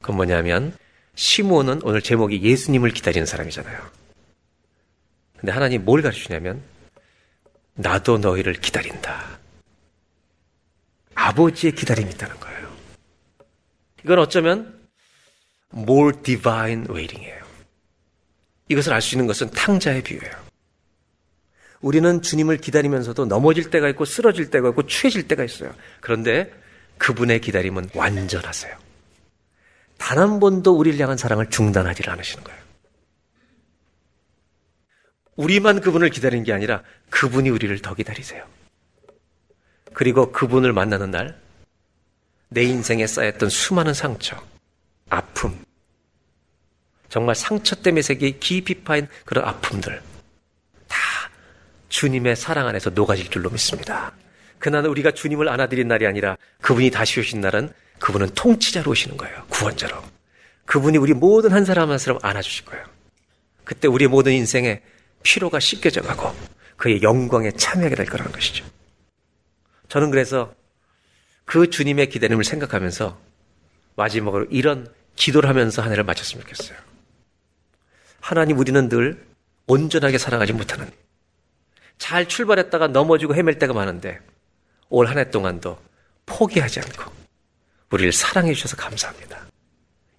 그건 0.00 0.16
뭐냐면 0.16 0.76
시므온은 1.14 1.80
오늘 1.84 2.02
제목이 2.02 2.42
예수님을 2.42 2.90
기다리는 2.90 3.24
사람이잖아요. 3.26 3.80
근데 5.38 5.52
하나님 5.52 5.84
뭘 5.84 6.02
가르치냐면 6.02 6.62
나도 7.74 8.18
너희를 8.18 8.54
기다린다. 8.54 9.38
아버지의 11.14 11.72
기다림이 11.74 12.10
있다는 12.10 12.38
거예요. 12.40 12.76
이건 14.04 14.18
어쩌면 14.18 14.78
more 15.72 16.16
divine 16.22 16.86
waiting이에요. 16.90 17.47
이것을 18.68 18.92
알 18.92 19.00
수 19.00 19.14
있는 19.14 19.26
것은 19.26 19.50
탕자의 19.50 20.02
비유예요. 20.02 20.48
우리는 21.80 22.22
주님을 22.22 22.58
기다리면서도 22.58 23.26
넘어질 23.26 23.70
때가 23.70 23.88
있고 23.90 24.04
쓰러질 24.04 24.50
때가 24.50 24.70
있고 24.70 24.86
취해질 24.86 25.28
때가 25.28 25.44
있어요. 25.44 25.74
그런데 26.00 26.52
그분의 26.98 27.40
기다림은 27.40 27.90
완전하세요. 27.94 28.76
단 29.96 30.18
한 30.18 30.40
번도 30.40 30.76
우리를 30.76 30.98
향한 31.00 31.16
사랑을 31.16 31.50
중단하지 31.50 32.02
않으시는 32.08 32.44
거예요. 32.44 32.60
우리만 35.36 35.80
그분을 35.80 36.10
기다리는 36.10 36.44
게 36.44 36.52
아니라 36.52 36.82
그분이 37.10 37.48
우리를 37.50 37.80
더 37.80 37.94
기다리세요. 37.94 38.44
그리고 39.94 40.32
그분을 40.32 40.72
만나는 40.72 41.10
날, 41.10 41.40
내 42.48 42.62
인생에 42.64 43.06
쌓였던 43.06 43.48
수많은 43.48 43.94
상처, 43.94 44.42
아픔, 45.10 45.64
정말 47.08 47.34
상처 47.34 47.76
때문에 47.76 48.02
생긴 48.02 48.38
깊이 48.38 48.82
파인 48.82 49.08
그런 49.24 49.44
아픔들, 49.44 50.02
다 50.86 50.98
주님의 51.88 52.36
사랑 52.36 52.66
안에서 52.68 52.90
녹아질 52.90 53.30
줄로 53.30 53.50
믿습니다. 53.50 54.12
그날은 54.58 54.90
우리가 54.90 55.12
주님을 55.12 55.48
안아드린 55.48 55.88
날이 55.88 56.06
아니라 56.06 56.36
그분이 56.60 56.90
다시 56.90 57.20
오신 57.20 57.40
날은 57.40 57.72
그분은 57.98 58.30
통치자로 58.34 58.90
오시는 58.90 59.16
거예요. 59.16 59.44
구원자로. 59.48 60.02
그분이 60.66 60.98
우리 60.98 61.14
모든 61.14 61.52
한 61.52 61.64
사람 61.64 61.90
한 61.90 61.98
사람 61.98 62.18
안아주실 62.22 62.66
거예요. 62.66 62.84
그때 63.64 63.88
우리 63.88 64.06
모든 64.06 64.32
인생에 64.32 64.82
피로가 65.22 65.60
씻겨져 65.60 66.02
가고 66.02 66.34
그의 66.76 67.02
영광에 67.02 67.52
참여하게 67.52 67.94
될 67.94 68.06
거라는 68.06 68.32
것이죠. 68.32 68.64
저는 69.88 70.10
그래서 70.10 70.54
그 71.44 71.70
주님의 71.70 72.10
기다림을 72.10 72.44
생각하면서 72.44 73.18
마지막으로 73.96 74.46
이런 74.50 74.92
기도를 75.16 75.48
하면서 75.48 75.82
한 75.82 75.90
해를 75.90 76.04
마쳤으면 76.04 76.44
좋겠어요. 76.44 76.87
하나님 78.28 78.58
우리는 78.58 78.90
늘 78.90 79.24
온전하게 79.66 80.18
살아가지 80.18 80.52
못하는 80.52 80.90
잘 81.96 82.28
출발했다가 82.28 82.88
넘어지고 82.88 83.34
헤맬 83.34 83.58
때가 83.58 83.72
많은데 83.72 84.20
올 84.90 85.06
한 85.08 85.16
해 85.16 85.30
동안도 85.30 85.78
포기하지 86.26 86.80
않고 86.80 87.10
우리를 87.90 88.12
사랑해 88.12 88.52
주셔서 88.52 88.76
감사합니다. 88.76 89.46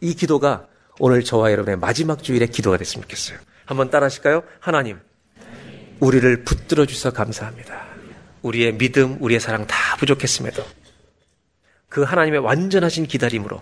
이 0.02 0.16
기도가 0.16 0.66
오늘 0.98 1.24
저와 1.24 1.52
여러분의 1.52 1.78
마지막 1.78 2.24
주일의 2.24 2.48
기도가 2.48 2.78
됐으면 2.78 3.04
좋겠어요. 3.04 3.38
한번 3.68 3.92
따라 3.92 4.06
하실까요? 4.06 4.42
하나님, 4.60 5.00
우리를 6.00 6.44
붙들어 6.46 6.88
주셔서 6.88 7.12
감사합니다. 7.16 7.86
우리의 8.42 8.76
믿음, 8.80 9.18
우리의 9.20 9.40
사랑 9.40 9.68
다 9.68 9.96
부족했음에도 9.98 10.66
그 11.90 12.02
하나님의 12.02 12.40
완전하신 12.40 13.06
기다림으로 13.06 13.62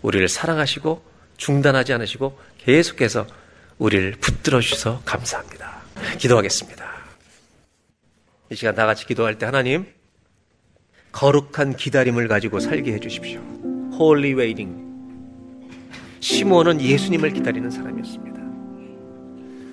우리를 0.00 0.26
사랑하시고 0.28 1.04
중단하지 1.36 1.92
않으시고 1.92 2.38
계속해서 2.56 3.26
우리를 3.80 4.12
붙들어 4.20 4.60
주셔서 4.60 5.00
감사합니다. 5.06 5.80
기도하겠습니다. 6.18 6.84
이 8.50 8.54
시간 8.54 8.74
다 8.74 8.84
같이 8.84 9.06
기도할 9.06 9.38
때 9.38 9.46
하나님 9.46 9.86
거룩한 11.12 11.76
기다림을 11.76 12.28
가지고 12.28 12.60
살게 12.60 12.92
해 12.92 13.00
주십시오. 13.00 13.40
Holy 13.94 14.34
waiting. 14.34 14.84
시몬은 16.20 16.82
예수님을 16.82 17.32
기다리는 17.32 17.70
사람이었습니다. 17.70 18.40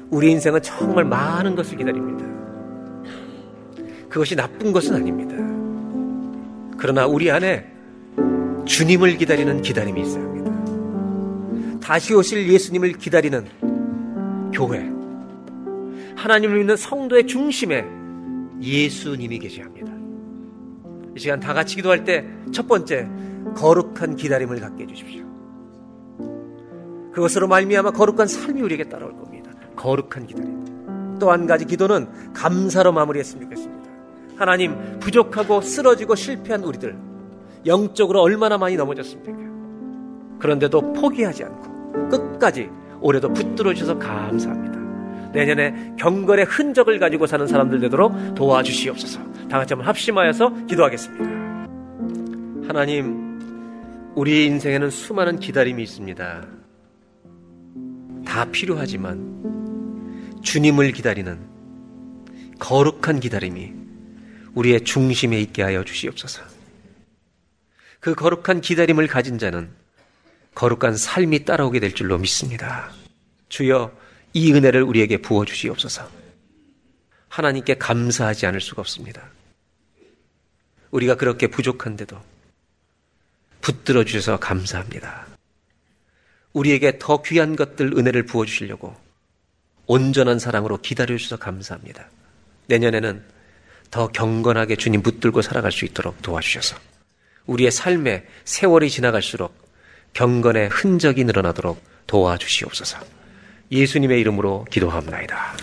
우리 0.10 0.32
인생은 0.32 0.62
정말 0.62 1.03
많은 1.03 1.55
것을 1.55 1.78
기다립니다. 1.78 2.26
그것이 4.08 4.38
나쁜 4.38 4.72
것은 4.72 4.95
아닙니다. 4.95 5.36
그러나 6.78 7.05
우리 7.05 7.30
안에 7.30 7.66
주님을 8.66 9.18
기다리는 9.18 9.62
기다림이 9.62 10.01
있어야 10.01 10.24
합니다. 10.24 11.80
다시 11.82 12.14
오실 12.14 12.47
예수님을 12.47 12.93
기다리는 12.93 13.66
교회. 14.54 14.89
하나님을 16.16 16.58
믿는 16.60 16.76
성도의 16.76 17.28
중심에 17.28 17.86
예수님이 18.62 19.39
계셔야 19.39 19.66
합니다. 19.66 19.91
이 21.16 21.20
시간 21.20 21.39
다 21.39 21.54
같이 21.54 21.76
기도할 21.76 22.04
때 22.04 22.26
첫 22.52 22.68
번째 22.68 23.08
거룩한 23.56 24.16
기다림을 24.16 24.60
갖게 24.60 24.84
해주십시오. 24.84 25.26
그것으로 27.12 27.48
말미암아 27.48 27.91
거룩한 27.91 28.28
삶이 28.28 28.62
우리에게 28.62 28.84
따라올 28.86 29.16
겁니다. 29.18 29.52
거룩한 29.76 30.28
기다림. 30.28 31.18
또 31.20 31.32
한 31.32 31.48
가지 31.48 31.66
기도는 31.66 32.08
감사로 32.34 32.91
마무리했으면 32.91 33.43
좋겠습니다. 33.45 33.89
하나님 34.36 35.00
부족하고 35.00 35.62
쓰러지고 35.62 36.14
실패한 36.16 36.64
우리들 36.64 36.95
영적으로 37.66 38.22
얼마나 38.22 38.58
많이 38.60 38.76
넘어졌습니까? 38.76 40.38
그런데도 40.39 40.93
포기하지 40.93 41.43
않고 41.43 42.10
끝까지 42.10 42.70
올해도 43.02 43.34
붙들어 43.34 43.74
주셔서 43.74 43.98
감사합니다. 44.00 44.78
내년에 45.32 45.93
경건의 45.98 46.45
흔적을 46.45 47.00
가지고 47.00 47.28
사는 47.28 47.45
사람들 47.45 47.80
되도록 47.80 48.36
도와주시옵소서. 48.36 49.20
다 49.50 49.60
같이 49.60 49.74
한번 49.74 49.88
합심하여서 49.88 50.66
기도하겠습니다. 50.68 51.26
하나님, 52.68 53.38
우리 54.16 54.45
인생에는 54.45 54.89
수많은 54.89 55.39
기다림이 55.39 55.82
있습니다. 55.84 56.48
다 58.26 58.45
필요하지만 58.52 60.39
주님을 60.41 60.91
기다리는 60.91 61.39
거룩한 62.60 63.20
기다림이 63.20 63.74
우리의 64.56 64.82
중심에 64.82 65.39
있게 65.39 65.62
하여 65.62 65.84
주시옵소서. 65.84 66.41
그 68.00 68.16
거룩한 68.16 68.62
기다림을 68.62 69.08
가진 69.08 69.38
자는 69.38 69.70
거룩한 70.58 70.97
삶이 70.97 71.45
따라오게 71.45 71.80
될 71.80 71.93
줄로 71.93 72.18
믿습니다. 72.18 72.91
주여 73.47 73.95
이 74.34 74.51
은혜를 74.51 74.82
우리에게 74.82 75.18
부어 75.18 75.45
주시옵소서. 75.45 76.10
하나님께 77.30 77.76
감사하지 77.76 78.47
않을 78.47 78.60
수가 78.60 78.82
없습니다. 78.82 79.30
우리가 80.89 81.14
그렇게 81.14 81.45
부족한데도 81.45 82.20
붙들어 83.62 84.03
주셔서 84.03 84.39
감사합니다. 84.39 85.28
우리에게 86.53 86.97
더 86.97 87.22
귀한 87.22 87.55
것들 87.55 87.93
은혜를 87.95 88.26
부어 88.26 88.45
주시려고 88.45 88.95
온전한 89.86 90.39
사랑으로 90.39 90.78
기다려 90.82 91.16
주셔서 91.18 91.38
감사합니다. 91.38 92.10
내년에는 92.66 93.24
더 93.91 94.08
경건하게 94.08 94.76
주님 94.76 95.03
붙들고 95.03 95.43
살아갈 95.43 95.72
수 95.72 95.86
있도록 95.86 96.20
도와주셔서 96.24 96.78
우리의 97.45 97.70
삶에 97.70 98.26
세월이 98.43 98.89
지나갈수록 98.89 99.66
경건의 100.18 100.70
흔적이 100.70 101.26
늘어나도록 101.26 101.80
도와주시옵소서. 102.07 102.97
예수님의 103.72 104.20
이름으로 104.22 104.65
기도합나이다. 104.72 105.53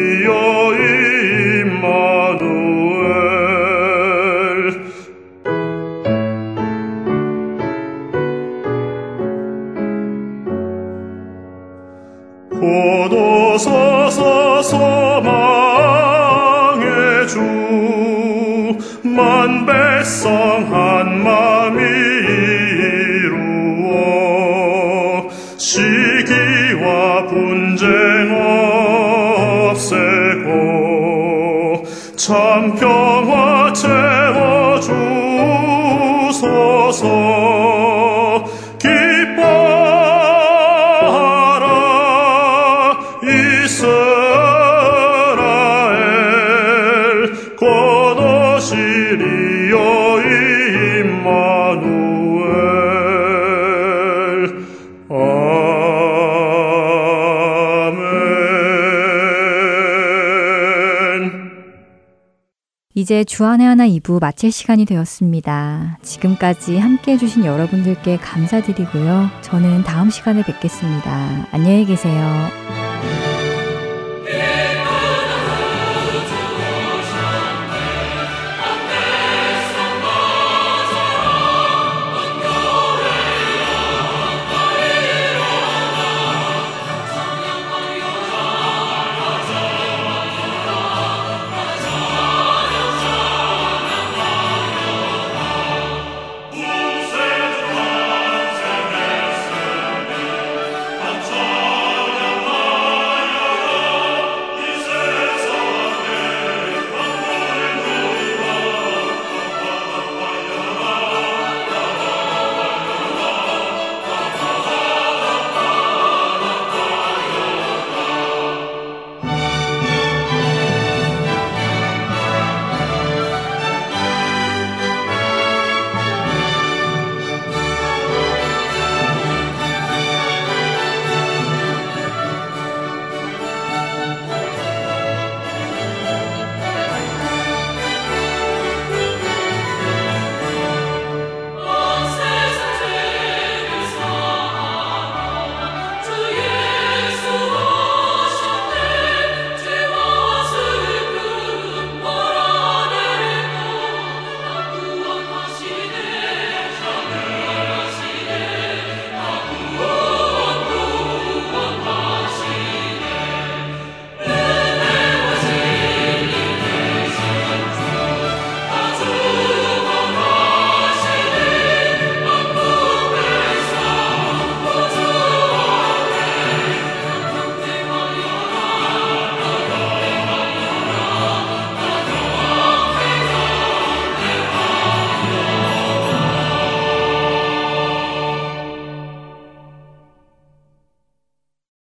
이제 63.01 63.25
주안의 63.25 63.67
하나 63.67 63.89
2부 63.89 64.21
마칠 64.21 64.53
시간이 64.53 64.85
되었습니다. 64.85 65.99
지금까지 66.03 66.77
함께 66.77 67.13
해주신 67.13 67.47
여러분들께 67.47 68.19
감사드리고요. 68.19 69.31
저는 69.41 69.85
다음 69.85 70.11
시간에 70.11 70.43
뵙겠습니다. 70.43 71.47
안녕히 71.51 71.87
계세요. 71.87 72.70